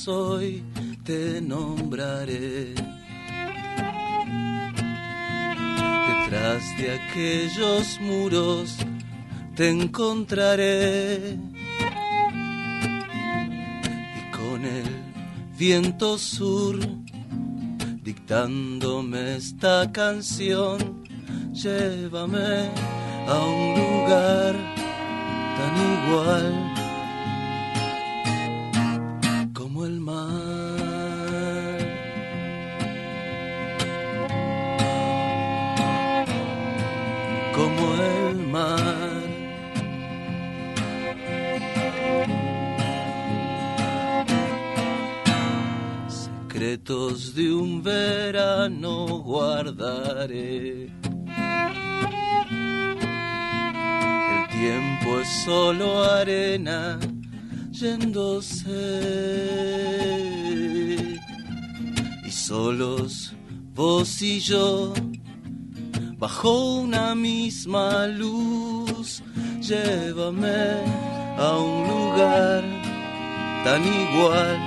[0.07, 0.63] Hoy
[1.03, 2.73] te nombraré.
[6.09, 8.75] Detrás de aquellos muros
[9.55, 11.37] te encontraré.
[14.17, 14.89] Y con el
[15.57, 16.79] viento sur
[18.03, 21.03] dictándome esta canción,
[21.53, 22.71] llévame
[23.27, 24.55] a un lugar
[25.55, 26.66] tan igual
[48.67, 50.91] verano guardaré.
[54.29, 56.99] El tiempo es solo arena
[57.71, 58.81] yéndose
[62.25, 63.33] y solos
[63.73, 64.93] vos y yo
[66.17, 69.21] bajo una misma luz
[69.61, 70.81] llévame
[71.37, 72.63] a un lugar
[73.63, 74.66] tan igual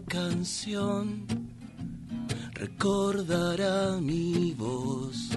[0.00, 1.26] canción
[2.52, 5.30] recordará mi voz.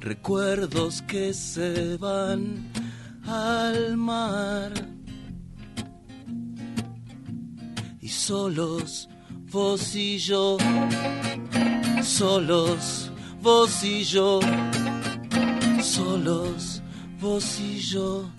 [0.00, 2.70] Recuerdos que se van
[3.26, 4.72] al mar.
[8.00, 9.08] Y solos
[9.50, 10.58] vos y yo
[12.02, 14.40] solos vos y yo
[15.80, 16.82] solos
[17.20, 18.33] vos y yo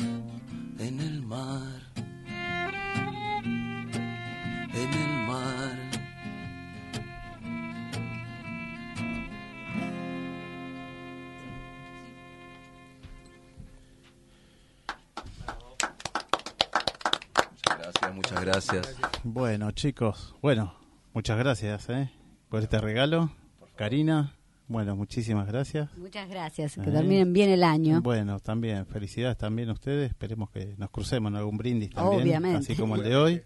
[19.56, 20.76] Bueno, chicos, bueno,
[21.14, 22.12] muchas gracias ¿eh?
[22.49, 23.32] por este regalo.
[23.78, 24.36] Karina,
[24.68, 25.97] bueno, muchísimas gracias.
[25.97, 28.01] Muchas gracias, que Eh, terminen bien el año.
[28.01, 30.10] Bueno, también, felicidades también a ustedes.
[30.10, 32.24] Esperemos que nos crucemos en algún brindis también.
[32.24, 32.58] Obviamente.
[32.58, 33.43] Así como el de hoy,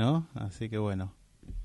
[0.00, 0.26] ¿no?
[0.34, 1.14] Así que bueno,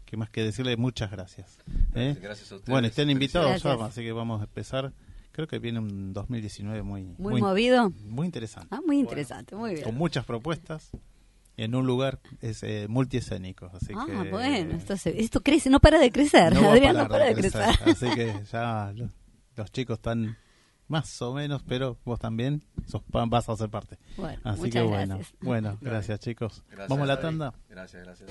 [0.05, 0.77] ¿qué más que decirle?
[0.77, 1.57] Muchas gracias.
[1.95, 2.15] ¿eh?
[2.21, 2.69] Gracias, a ustedes.
[2.69, 4.93] Bueno, estén invitados ya, así que vamos a empezar.
[5.31, 7.15] Creo que viene un 2019 muy...
[7.17, 7.89] Muy movido.
[8.05, 8.67] Muy interesante.
[8.69, 9.83] Ah, muy interesante, muy bien.
[9.85, 10.91] Con muchas propuestas
[11.57, 13.69] en un lugar es, eh, multiescénico.
[13.73, 17.07] Así Ah, que, bueno, esto, se- esto crece, no para de crecer, no Adrián, no
[17.07, 17.63] para de de crecer.
[17.83, 17.89] crecer.
[18.09, 19.09] Así que ya lo-
[19.55, 20.37] los chicos están
[20.87, 23.97] más o menos, pero vos también sos, vas a ser parte.
[24.15, 25.35] Bueno, Así que bueno, gracias.
[25.41, 26.63] bueno, gracias chicos.
[26.69, 27.27] Gracias, Vamos a la David.
[27.27, 27.53] tanda.
[27.69, 28.29] Gracias, gracias.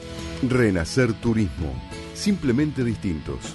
[0.48, 1.70] Renacer Turismo.
[2.14, 3.54] Simplemente distintos.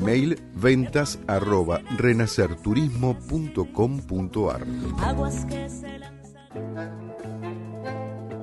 [0.00, 4.66] Email ventas arroba renacerturismo.com.ar.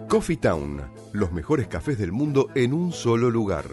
[0.07, 0.83] Coffee Town,
[1.13, 3.65] los mejores cafés del mundo en un solo lugar.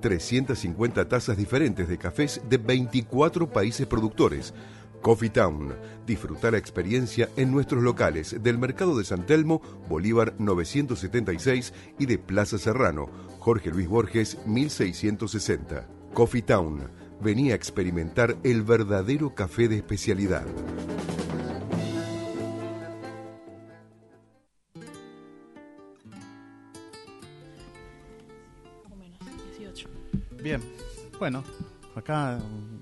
[0.00, 4.52] 350 tazas diferentes de cafés de 24 países productores.
[5.00, 5.76] Coffee Town,
[6.06, 12.18] disfruta la experiencia en nuestros locales del Mercado de San Telmo, Bolívar 976 y de
[12.18, 13.08] Plaza Serrano,
[13.38, 15.86] Jorge Luis Borges 1660.
[16.14, 20.46] Coffee Town, venía a experimentar el verdadero café de especialidad.
[30.42, 30.62] Bien,
[31.18, 31.42] bueno,
[31.94, 32.38] acá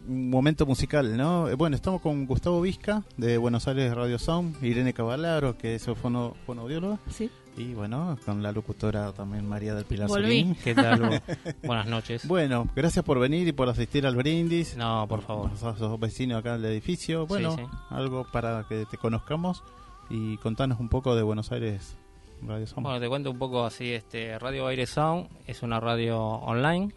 [0.07, 1.49] un momento musical, ¿no?
[1.49, 5.85] Eh, Bueno, estamos con Gustavo Vizca de Buenos Aires Radio Sound, Irene Cavalaro, que es
[6.01, 7.31] fono, fonoaudióloga, Sí.
[7.57, 10.23] Y bueno, con la locutora también María del Pilar Volví.
[10.25, 10.55] Solín.
[10.63, 11.01] ¿Qué tal?
[11.03, 11.23] Bu-
[11.65, 12.27] Buenas noches.
[12.29, 14.77] Bueno, gracias por venir y por asistir al brindis.
[14.77, 15.57] No, por favor.
[15.57, 17.27] Sos, sos vecino acá del edificio.
[17.27, 17.63] Bueno, sí.
[17.91, 19.63] algo para que te conozcamos
[20.11, 21.97] y contanos un poco de Buenos Aires
[22.43, 22.83] Radio Sound.
[22.85, 23.91] Bueno, te cuento un poco así.
[23.93, 26.93] Este Radio Aire Sound es una radio online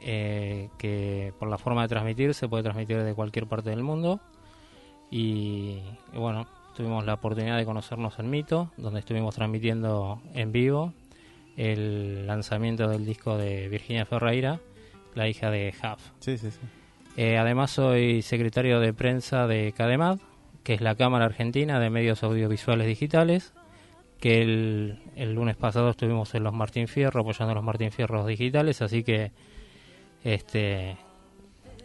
[0.00, 4.20] eh, que por la forma de transmitir se puede transmitir de cualquier parte del mundo.
[5.10, 5.78] Y,
[6.12, 10.92] y bueno, tuvimos la oportunidad de conocernos en Mito, donde estuvimos transmitiendo en vivo
[11.56, 14.60] el lanzamiento del disco de Virginia Ferreira,
[15.14, 16.00] la hija de Huff.
[16.20, 16.58] Sí, sí, sí.
[17.16, 20.18] Eh, además soy secretario de prensa de CADEMAD,
[20.62, 23.52] que es la Cámara Argentina de Medios Audiovisuales Digitales,
[24.18, 28.26] que el, el lunes pasado estuvimos en los Martín Fierro apoyando a los Martín Fierros
[28.26, 29.32] digitales, así que
[30.24, 30.96] este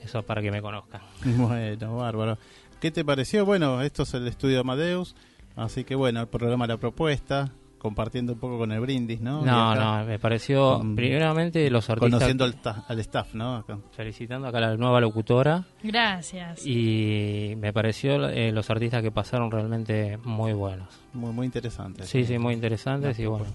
[0.03, 1.01] eso para que me conozcan.
[1.25, 2.38] Bueno, bárbaro.
[2.80, 3.45] ¿Qué te pareció?
[3.45, 5.15] Bueno, esto es el estudio Amadeus,
[5.55, 9.43] así que bueno, el programa La Propuesta, compartiendo un poco con el brindis, ¿no?
[9.43, 13.55] No, acá, no, me pareció primeramente los artistas Conociendo al, ta- al staff, ¿no?
[13.57, 13.80] Acá.
[13.91, 16.65] felicitando acá a la nueva locutora Gracias.
[16.67, 20.88] y me pareció eh, los artistas que pasaron realmente muy buenos.
[21.13, 22.03] Muy, muy interesante.
[22.03, 23.45] Sí, sí, muy interesantes y bueno.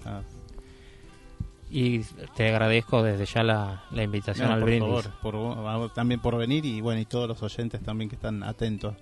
[1.75, 2.01] Y
[2.35, 5.03] te agradezco desde ya la, la invitación No, al por brindis.
[5.21, 8.93] favor, por también por venir y bueno, y todos los oyentes también que están atentos.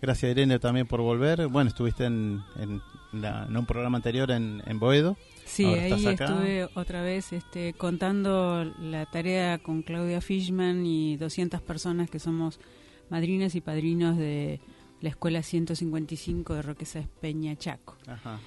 [0.00, 1.48] Gracias Irene también por volver.
[1.48, 2.80] Bueno, estuviste en, en,
[3.12, 5.16] la- en un programa anterior en, en Boedo.
[5.44, 11.62] Sí, Ahora ahí estuve otra vez este, contando la tarea con Claudia Fishman y 200
[11.62, 12.60] personas que somos
[13.08, 14.60] madrinas y padrinos de
[15.00, 17.96] la Escuela 155 de Roquesa Peña Chaco.
[18.06, 18.38] Ajá.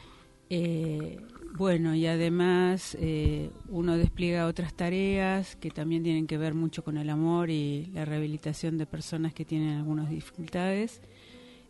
[0.49, 1.17] Eh,
[1.57, 6.97] bueno, y además eh, uno despliega otras tareas que también tienen que ver mucho con
[6.97, 11.01] el amor y la rehabilitación de personas que tienen algunas dificultades.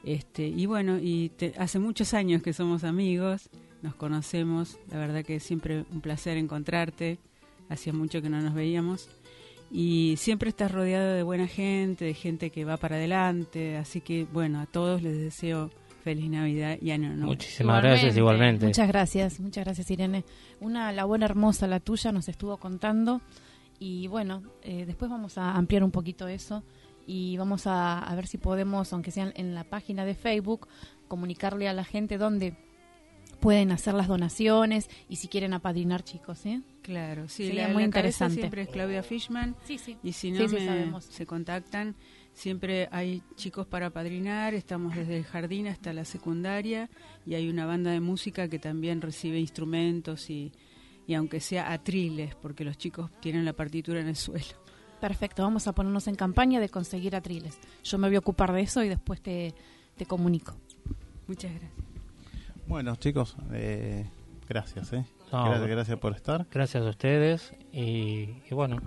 [0.04, 3.50] Este, y bueno, y te- hace muchos años que somos amigos,
[3.82, 7.20] nos conocemos, la verdad que es siempre un placer encontrarte,
[7.70, 9.10] hacía mucho que no nos veíamos.
[9.74, 14.26] Y siempre estás rodeado de buena gente, de gente que va para adelante, así que
[14.34, 15.70] bueno, a todos les deseo
[16.04, 17.28] feliz Navidad y año nuevo.
[17.28, 18.66] Muchísimas gracias igualmente.
[18.66, 20.26] Muchas gracias, muchas gracias Irene.
[20.60, 23.22] Una labor hermosa la tuya, nos estuvo contando
[23.80, 26.64] y bueno, eh, después vamos a ampliar un poquito eso
[27.12, 30.68] y vamos a, a ver si podemos, aunque sea en la página de Facebook,
[31.10, 32.56] comunicarle a la gente dónde
[33.40, 36.62] pueden hacer las donaciones y si quieren apadrinar chicos, ¿eh?
[36.84, 38.36] Claro, sí, Sería la, muy la interesante.
[38.36, 39.56] siempre es Claudia Fishman.
[39.66, 39.98] Sí, sí.
[40.04, 41.96] Y si no Sí, me- se contactan,
[42.34, 46.90] siempre hay chicos para padrinar, estamos desde el jardín hasta la secundaria
[47.26, 50.52] y hay una banda de música que también recibe instrumentos y,
[51.08, 54.61] y aunque sea atriles, porque los chicos tienen la partitura en el suelo.
[55.02, 57.58] Perfecto, vamos a ponernos en campaña de conseguir atriles.
[57.84, 59.54] Yo me voy a ocupar de eso y después te,
[59.98, 60.54] te comunico.
[61.28, 61.72] Muchas gracias.
[62.68, 64.06] Bueno, chicos, eh,
[64.48, 65.04] gracias, ¿eh?
[65.34, 66.46] No, gracias, gracias por estar.
[66.52, 68.78] Gracias a ustedes y, y bueno.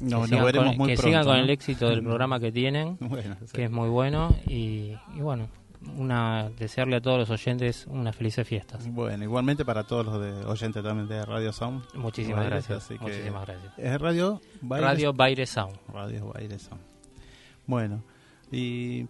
[0.00, 2.40] No, que nos sigan veremos con, muy que pronto, sigan con el éxito del programa
[2.40, 3.52] que tienen, Bueno, sí.
[3.52, 5.46] que es muy bueno y, y bueno,
[5.96, 8.86] una desearle a todos los oyentes unas felices fiestas.
[8.92, 11.82] Bueno, igualmente para todos los de, oyentes también de Radio Sound.
[11.94, 13.72] Muchísimas Baires, gracias, así que- muchísimas gracias.
[13.78, 14.90] ¿Es Radio Baires?
[14.90, 15.76] Radio Baire Sound.
[15.92, 16.82] Radio Baire Sound.
[17.66, 18.02] Bueno,
[18.50, 19.06] y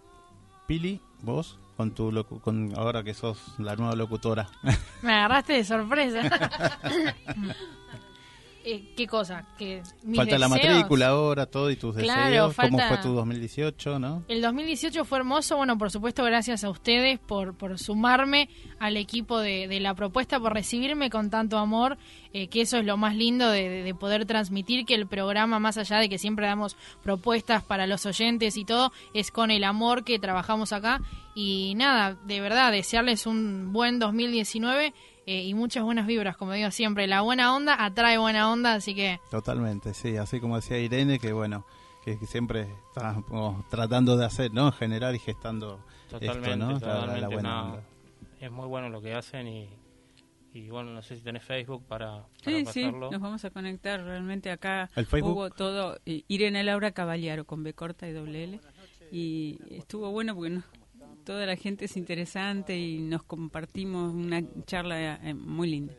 [0.67, 4.47] Pili, vos, con tu locu- con ahora que sos la nueva locutora.
[5.01, 6.21] Me agarraste de sorpresa.
[8.67, 9.45] Eh, ¿Qué cosa?
[9.59, 12.55] Que mis falta la matrícula ahora, todo y tus Claro, deseos.
[12.55, 14.23] ¿Cómo falta- fue tu 2018, no?
[14.27, 18.49] El 2018 fue hermoso, bueno, por supuesto gracias a ustedes por, por sumarme
[18.79, 21.97] al equipo de, de la propuesta, por recibirme con tanto amor,
[22.33, 25.99] eh, que eso es lo más lindo de poder transmitir, que el programa, más allá
[25.99, 30.17] de que siempre damos propuestas para los oyentes y todo, es con el amor que
[30.17, 31.01] trabajamos acá.
[31.35, 34.93] Y nada, de verdad, desearles un buen 2019
[35.25, 38.93] eh, y muchas buenas vibras, como digo siempre, la buena onda atrae buena onda, así
[38.95, 39.19] que...
[39.31, 41.65] Totalmente, sí, así como decía Irene, que bueno,
[42.03, 44.71] que, que siempre estamos tratando de hacer, ¿no?
[44.71, 46.71] Generar y gestando Totalmente, esto, ¿no?
[46.73, 47.21] La- totalmente.
[47.21, 47.83] la buena no, onda.
[48.39, 49.69] es muy bueno lo que hacen y,
[50.53, 54.01] y bueno, no sé si tenés Facebook para, para Sí, sí, nos vamos a conectar.
[54.03, 55.31] Realmente acá ¿El Facebook?
[55.31, 55.97] hubo todo.
[56.05, 58.59] eh, Irene Laura Caballero con B corta y doble L.
[59.11, 60.63] Y estuvo bueno porque nos-
[61.25, 65.93] toda la gente es interesante y nos compartimos una charla eh, muy linda.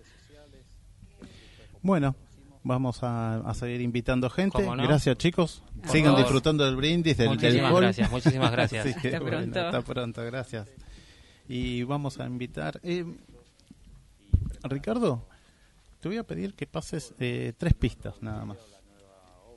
[1.83, 2.16] Bueno,
[2.64, 4.62] vamos a, a seguir invitando gente.
[4.77, 5.62] Gracias, chicos.
[5.83, 6.20] Por Sigan favor.
[6.20, 8.85] disfrutando del brindis, del, del Muchísimas gracias, muchísimas gracias.
[8.97, 9.61] Que, Hasta bueno, pronto.
[9.61, 10.68] hasta pronto, gracias.
[11.49, 12.81] Y vamos a invitar.
[12.83, 13.05] eh,
[14.64, 15.29] Ricardo,
[16.01, 18.59] te voy a pedir que pases eh, tres pistas nada más.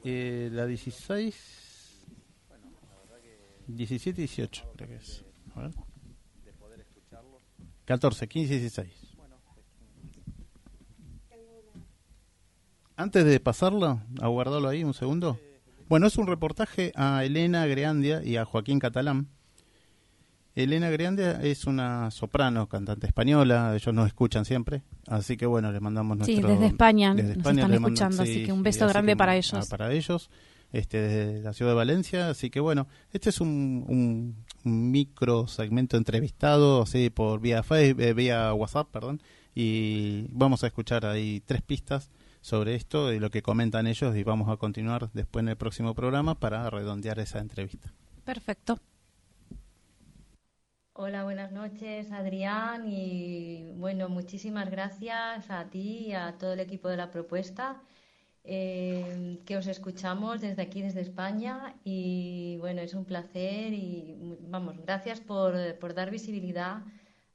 [0.04, 1.36] Eh, la 16,
[3.68, 5.26] 17 y 18, creo que es.
[5.60, 5.72] A ver.
[7.86, 8.94] 14, 15 y 16.
[12.96, 15.40] Antes de pasarlo, aguardalo ahí un segundo.
[15.88, 19.28] Bueno, es un reportaje a Elena Greandia y a Joaquín Catalán.
[20.56, 25.82] Elena Greandia es una soprano, cantante española, ellos nos escuchan siempre, así que bueno, les
[25.82, 26.50] mandamos Sí, nuestro...
[26.52, 29.32] desde España desde nos España están les mandan- escuchando, así que un beso grande para
[29.34, 29.68] ah, ellos.
[29.70, 30.30] para ellos,
[30.74, 35.48] este, desde la ciudad de Valencia, así que bueno, este es un, un, un micro
[35.48, 39.22] segmento entrevistado, así por vía Facebook, eh, vía WhatsApp, perdón,
[39.56, 44.24] y vamos a escuchar ahí tres pistas sobre esto y lo que comentan ellos y
[44.24, 47.92] vamos a continuar después en el próximo programa para redondear esa entrevista.
[48.24, 48.80] Perfecto.
[50.94, 52.86] Hola, buenas noches, Adrián.
[52.86, 57.82] Y bueno, muchísimas gracias a ti y a todo el equipo de la propuesta,
[58.52, 61.76] eh, que os escuchamos desde aquí, desde España.
[61.84, 64.18] Y bueno, es un placer y
[64.50, 66.82] vamos, gracias por, por dar visibilidad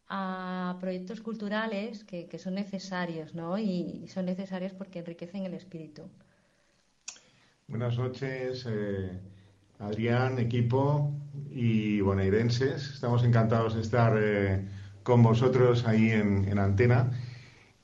[0.09, 3.59] a proyectos culturales que, que son necesarios, ¿no?
[3.59, 6.03] Y son necesarios porque enriquecen el espíritu.
[7.67, 9.19] Buenas noches, eh,
[9.79, 11.13] Adrián, equipo
[11.51, 12.91] y bonaerenses.
[12.91, 14.69] Estamos encantados de estar eh,
[15.03, 17.11] con vosotros ahí en, Antena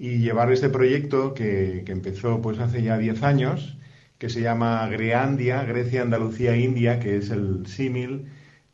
[0.00, 3.76] y llevar este proyecto que, que empezó pues hace ya 10 años,
[4.16, 8.26] que se llama Greandia, Grecia, Andalucía, India, que es el símil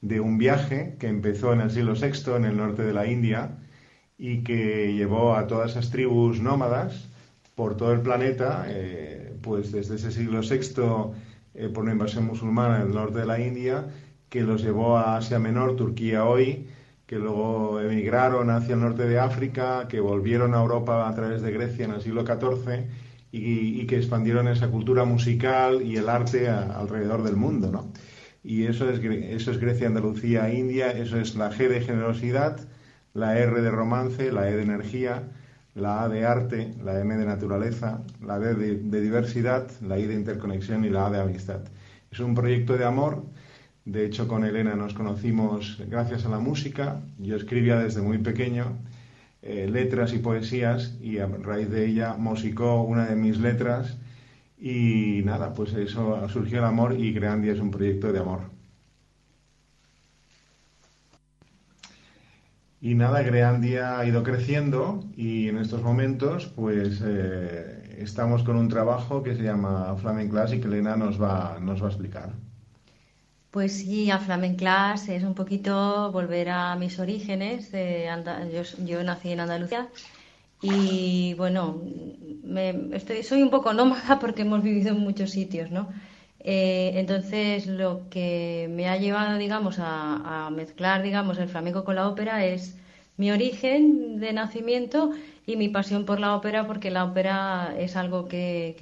[0.02, 3.58] de un viaje que empezó en el siglo VI en el norte de la India
[4.16, 7.08] y que llevó a todas esas tribus nómadas
[7.56, 11.12] por todo el planeta, eh, pues desde ese siglo VI
[11.54, 13.88] eh, por una invasión musulmana en el norte de la India,
[14.28, 16.68] que los llevó a Asia Menor, Turquía hoy,
[17.06, 21.52] que luego emigraron hacia el norte de África, que volvieron a Europa a través de
[21.52, 22.86] Grecia en el siglo XIV
[23.32, 27.92] y, que expandieron esa cultura musical y el arte alrededor del mundo, ¿no?
[28.46, 32.60] y eso es, eso es Grecia, Andalucía, India, eso es la G de generosidad,
[33.12, 35.24] la R de romance, la E de energía,
[35.74, 40.06] la A de arte, la M de naturaleza, la D de, de, diversidad, la I
[40.06, 41.60] de interconexión y la A de amistad.
[42.10, 43.24] Es un proyecto de amor.
[43.86, 47.02] De hecho, con Elena nos conocimos gracias a la música.
[47.18, 48.78] Yo escribía desde muy pequeño
[49.42, 53.96] eh, letras y poesías y a raíz de ella musicó una de mis letras
[54.58, 58.40] y nada, pues eso surgió el amor y Greandia es un proyecto de amor.
[62.80, 68.68] Y nada, Greandia ha ido creciendo y en estos momentos pues eh, estamos con un
[68.68, 72.45] trabajo que se llama Flamen Class y que Elena nos va, nos va a explicar.
[73.56, 77.70] Pues sí, a Flamen Class es un poquito volver a mis orígenes.
[77.72, 78.06] Eh,
[78.84, 79.88] yo, nací en Andalucía
[80.60, 81.80] y bueno,
[82.92, 85.88] estoy, soy un poco nómada porque hemos vivido en muchos sitios, ¿no?
[86.40, 92.08] Eh, entonces, lo que me ha llevado, digamos, a, mezclar, digamos, el flamenco con la
[92.08, 92.76] ópera es
[93.16, 95.12] mi origen de nacimiento
[95.46, 98.74] y mi pasión por la ópera, porque la ópera es algo que,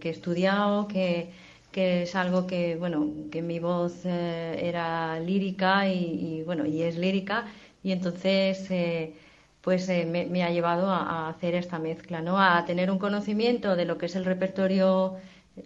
[0.00, 1.28] que he estudiado, que,
[1.72, 6.96] que, es algo que, bueno, que mi voz eh, era lírica y, bueno, y es
[6.96, 7.46] lírica,
[7.82, 8.70] y entonces...
[8.70, 9.14] Eh,
[9.62, 12.38] pues eh, me, ha llevado a, hacer esta mezcla, ¿no?
[12.38, 15.16] A tener un conocimiento de lo que es el repertorio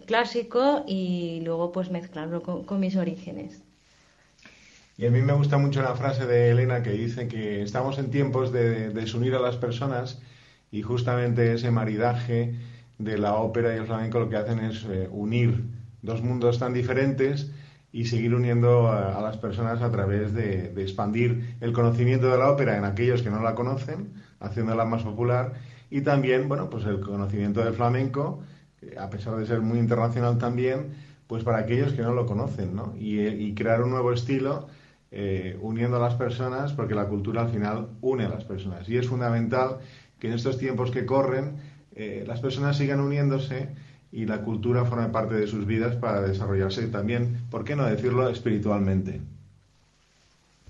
[0.05, 3.63] clásico y luego pues mezclarlo con, mis orígenes.
[4.97, 8.11] Y a mí me gusta mucho la frase de Elena que dice que estamos en
[8.11, 10.21] tiempos de desunir a las personas
[10.71, 12.55] y justamente ese maridaje
[12.97, 15.63] de la ópera y el flamenco lo que hacen es unir
[16.07, 17.51] dos mundos tan diferentes
[17.91, 22.39] y seguir uniendo a, a las personas a través de, de, expandir el conocimiento de
[22.39, 25.53] la ópera en aquellos que no la conocen, haciéndola más popular,
[25.91, 28.41] y también, bueno, pues el conocimiento del flamenco,
[28.99, 30.95] a pesar de ser muy internacional también,
[31.27, 32.95] pues para aquellos que no lo conocen, ¿no?
[32.97, 34.67] Y, y crear un nuevo estilo
[35.09, 38.89] eh, uniendo a las personas, porque la cultura al final une a las personas.
[38.89, 39.77] Y es fundamental
[40.19, 41.57] que en estos tiempos que corren,
[41.95, 43.69] eh, las personas sigan uniéndose
[44.17, 48.27] y la cultura forme parte de sus vidas para desarrollarse también, ¿por qué no decirlo?,
[48.27, 49.21] espiritualmente.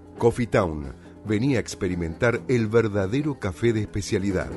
[0.21, 0.93] Coffee Town.
[1.25, 4.51] Venía a experimentar el verdadero café de especialidad.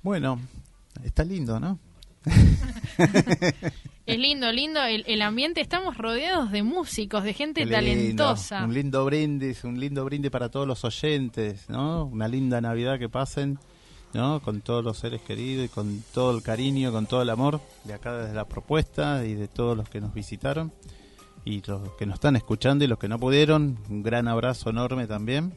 [0.00, 0.38] Bueno,
[1.02, 1.80] está lindo, ¿no?
[4.06, 5.60] Es lindo, lindo el, el ambiente.
[5.60, 7.74] Estamos rodeados de músicos, de gente lindo.
[7.76, 8.64] talentosa.
[8.64, 12.04] Un lindo brindis, un lindo brindis para todos los oyentes, ¿no?
[12.04, 13.58] Una linda Navidad que pasen,
[14.12, 14.40] ¿no?
[14.40, 17.94] Con todos los seres queridos y con todo el cariño, con todo el amor de
[17.94, 20.72] acá desde la propuesta y de todos los que nos visitaron
[21.44, 23.78] y los que nos están escuchando y los que no pudieron.
[23.88, 25.52] Un gran abrazo enorme también.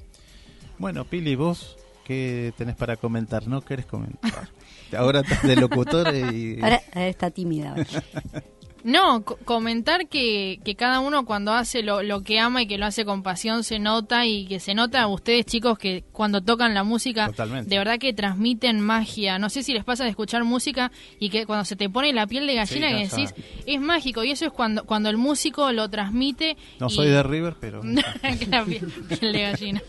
[0.78, 3.48] Bueno, Pili, vos, ¿qué tenés para comentar?
[3.48, 4.50] ¿No querés comentar?
[4.98, 6.62] Ahora estás de locutor y...
[6.62, 7.76] Ahora está tímida.
[8.84, 12.78] No, co- comentar que, que cada uno cuando hace lo, lo que ama y que
[12.78, 16.42] lo hace con pasión se nota y que se nota a ustedes chicos que cuando
[16.42, 17.70] tocan la música Totalmente.
[17.70, 19.40] de verdad que transmiten magia.
[19.40, 22.28] No sé si les pasa de escuchar música y que cuando se te pone la
[22.28, 23.34] piel de gallina Sí, decís
[23.66, 26.58] es mágico y eso es cuando cuando el músico lo transmite.
[26.80, 27.82] No y- soy de River, pero...
[28.66, 29.82] Piel, piel de gallina.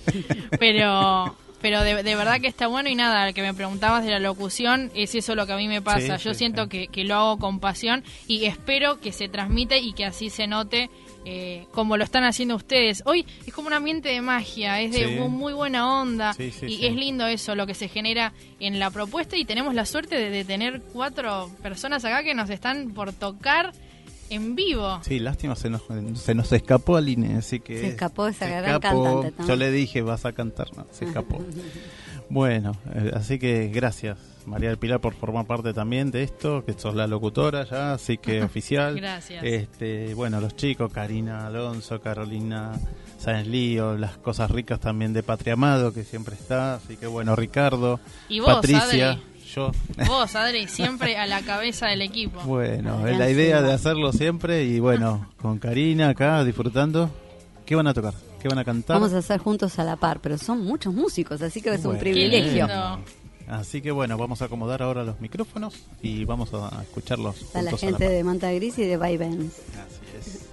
[0.59, 4.18] Pero pero de, de verdad que está bueno y nada, que me preguntabas de la
[4.18, 6.18] locución, es eso lo que a mí me pasa.
[6.18, 6.68] Sí, Yo sí, siento sí.
[6.68, 10.46] Que, que lo hago con pasión y espero que se transmite y que así se
[10.46, 10.90] note
[11.24, 13.02] eh, como lo están haciendo ustedes.
[13.06, 17.26] Hoy es como un ambiente de magia, es de muy buena onda y es lindo
[17.26, 20.82] eso, lo que se genera en la propuesta y tenemos la suerte de, de tener
[20.92, 23.72] cuatro personas acá que nos están por tocar
[24.30, 25.00] en vivo.
[25.02, 25.82] Sí, lástima, se nos,
[26.14, 27.78] se nos escapó Aline, así que...
[27.80, 29.04] Se escapó esa se gran escapó.
[29.04, 29.48] cantante, ¿no?
[29.48, 31.40] Yo le dije, vas a cantar, no, se escapó.
[32.28, 36.72] bueno, eh, así que gracias, María del Pilar, por formar parte también de esto, que
[36.74, 38.96] sos la locutora ya, así que oficial.
[38.96, 39.42] Gracias.
[39.44, 42.72] Este, bueno, los chicos, Karina Alonso, Carolina
[43.18, 47.34] Sáenz Lío, las cosas ricas también de Patria Amado, que siempre está, así que bueno,
[47.36, 49.22] Ricardo, Y vos, Patricia, Adri.
[49.55, 49.70] Yo.
[50.07, 52.40] Vos, Adri, siempre a la cabeza del equipo.
[52.44, 57.11] Bueno, es la idea de hacerlo siempre y bueno, con Karina acá disfrutando.
[57.66, 58.14] ¿Qué van a tocar?
[58.42, 58.96] ¿Qué van a cantar?
[58.96, 61.84] Vamos a hacer juntos a la par, pero son muchos músicos, así que es un
[61.84, 62.00] Bueno.
[62.00, 62.68] privilegio.
[63.48, 67.70] Así que bueno, vamos a acomodar ahora los micrófonos y vamos a escucharlos A la
[67.76, 68.09] gente par.
[68.11, 69.52] de Manta Gris y de Vaivens.
[69.52, 70.48] Así es.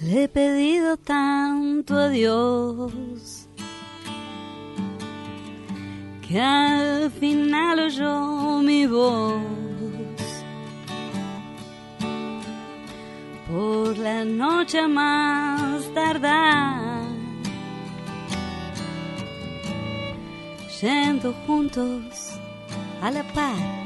[0.00, 3.48] Le he pedido tanto a Dios
[6.22, 9.42] que al final oyó mi voz.
[13.50, 17.02] Por la noche más tardar,
[20.80, 22.38] yendo juntos
[23.02, 23.78] a la par.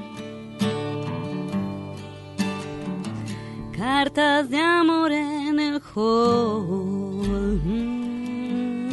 [3.82, 7.60] Cartas de amor en el hall.
[7.64, 8.88] Mm,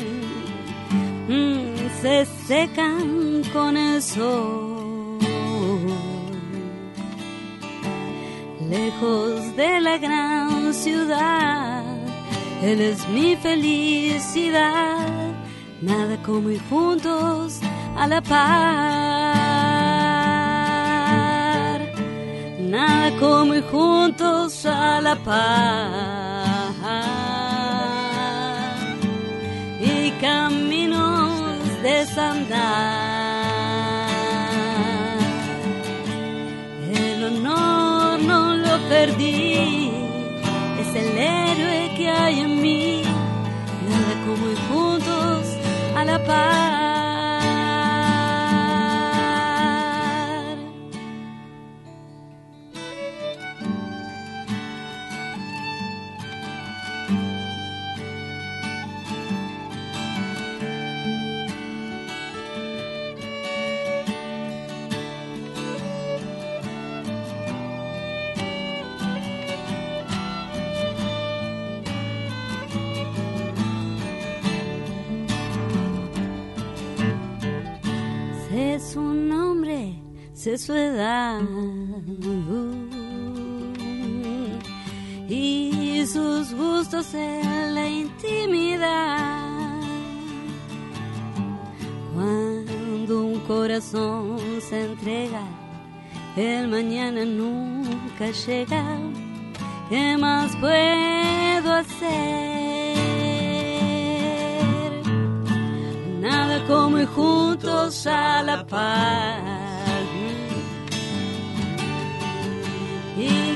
[1.27, 5.19] mm, se secan con el sol.
[8.67, 11.83] Lejos de la gran ciudad,
[12.63, 15.07] él es mi felicidad.
[15.83, 17.59] Nada como ir juntos
[17.95, 19.68] a la par.
[22.69, 26.45] Nada como ir juntos a la paz
[29.81, 31.31] y caminos
[31.81, 32.59] desandar.
[36.93, 39.91] El honor no lo perdí,
[40.79, 43.01] es el héroe que hay en mí.
[43.89, 45.38] Nada como ir juntos
[80.59, 81.39] su edad
[85.29, 89.39] y sus gustos en la intimidad.
[92.13, 95.43] Cuando un corazón se entrega,
[96.35, 98.83] el mañana nunca llega.
[99.89, 102.09] ¿Qué más puedo hacer?
[106.19, 109.58] Nada como ir juntos a la paz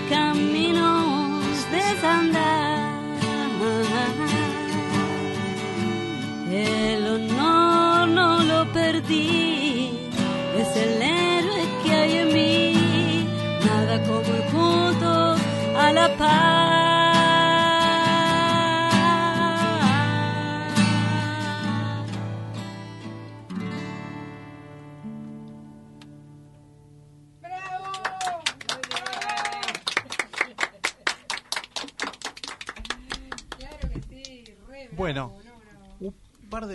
[0.10, 2.94] caminos desandar.
[6.52, 9.92] El honor no lo perdí,
[10.58, 13.28] es el héroe que hay en mí.
[13.66, 15.40] Nada como ir juntos
[15.76, 16.63] a la paz.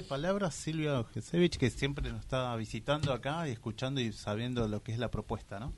[0.08, 4.92] Palabras, Silvia Ojecevich, que siempre nos está visitando acá y escuchando y sabiendo lo que
[4.92, 5.72] es la propuesta, ¿no?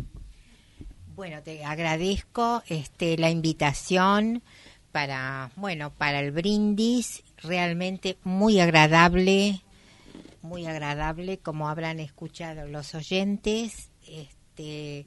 [1.15, 4.43] Bueno, te agradezco este, la invitación
[4.93, 9.61] para, bueno, para el brindis, realmente muy agradable,
[10.43, 15.07] muy agradable, como habrán escuchado los oyentes, este,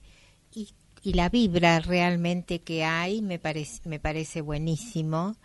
[0.53, 0.69] y,
[1.01, 5.35] y la vibra realmente que hay me parece, me parece buenísimo.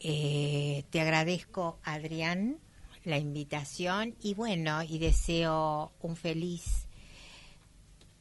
[0.00, 2.58] Eh, te agradezco, Adrián,
[3.04, 6.88] la invitación y bueno, y deseo un feliz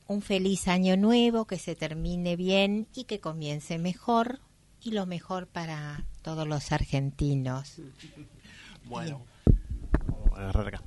[0.05, 4.39] un feliz año nuevo, que se termine bien y que comience mejor
[4.81, 7.77] y lo mejor para todos los argentinos.
[8.85, 9.25] Bueno,
[10.09, 10.83] vamos a agarrar acá.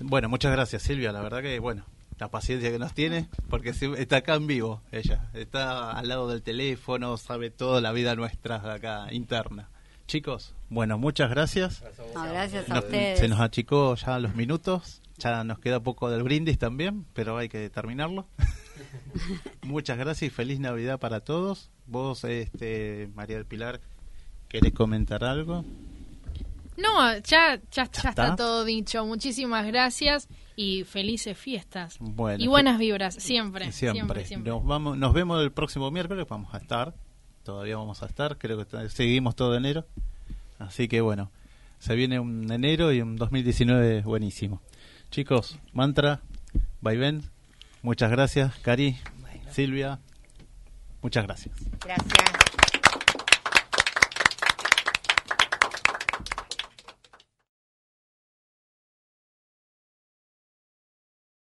[0.00, 1.86] Bueno, muchas gracias Silvia, la verdad que bueno,
[2.18, 6.42] la paciencia que nos tiene, porque está acá en vivo ella, está al lado del
[6.42, 9.68] teléfono, sabe toda la vida nuestra de acá interna.
[10.06, 11.82] Chicos, bueno, muchas gracias.
[12.14, 13.18] No, gracias a Nos- ustedes.
[13.18, 17.48] se nos achicó ya los minutos, ya nos queda poco del brindis también, pero hay
[17.48, 18.26] que terminarlo.
[19.62, 21.70] Muchas gracias y feliz Navidad para todos.
[21.86, 23.80] Vos, este, María del Pilar,
[24.48, 25.64] ¿querés comentar algo?
[26.76, 28.10] No, ya, ya, ya está?
[28.10, 28.36] está?
[28.36, 29.04] todo dicho.
[29.06, 31.96] Muchísimas gracias y felices fiestas.
[32.00, 33.72] Bueno, y buenas vibras, siempre.
[33.72, 34.00] Siempre.
[34.00, 34.52] Siempre, siempre.
[34.52, 36.94] Nos, vamos, nos vemos el próximo miércoles, vamos a estar.
[37.46, 39.86] Todavía vamos a estar, creo que seguimos todo enero.
[40.58, 41.30] Así que bueno,
[41.78, 44.60] se viene un enero y un 2019 buenísimo.
[45.12, 46.22] Chicos, mantra,
[46.80, 47.22] vaivén,
[47.82, 48.52] muchas gracias.
[48.62, 48.96] Cari,
[49.52, 50.00] Silvia,
[51.02, 51.54] muchas gracias.
[51.84, 52.45] Gracias.